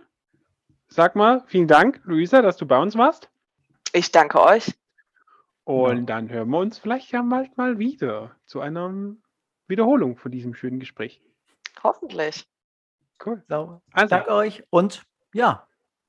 [0.88, 3.30] sag mal vielen Dank, Luisa, dass du bei uns warst.
[3.92, 4.74] Ich danke euch.
[5.66, 6.04] Und ja.
[6.04, 9.16] dann hören wir uns vielleicht ja bald mal wieder zu einer
[9.68, 11.22] Wiederholung von diesem schönen Gespräch.
[11.82, 12.48] Hoffentlich.
[13.26, 13.44] Cool.
[13.48, 14.10] So, also.
[14.10, 15.68] Danke euch und ja,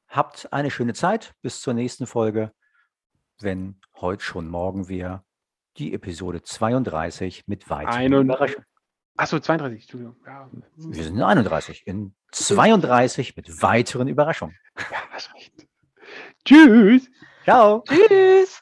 [0.08, 1.34] habt eine schöne Zeit.
[1.40, 2.52] Bis zur nächsten Folge,
[3.38, 5.24] wenn heute schon morgen wir
[5.76, 8.66] die Episode 32 mit weiteren Überraschungen.
[9.16, 10.16] Achso, 32, Entschuldigung.
[10.26, 10.50] Ja.
[10.76, 11.86] Wir sind in 31.
[11.86, 14.56] In 32 mit weiteren Überraschungen.
[14.90, 15.52] Ja, hast recht.
[16.44, 17.08] Tschüss.
[17.44, 17.84] Ciao.
[17.86, 18.60] Tschüss.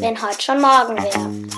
[0.00, 1.52] Wenn heute schon morgen wäre.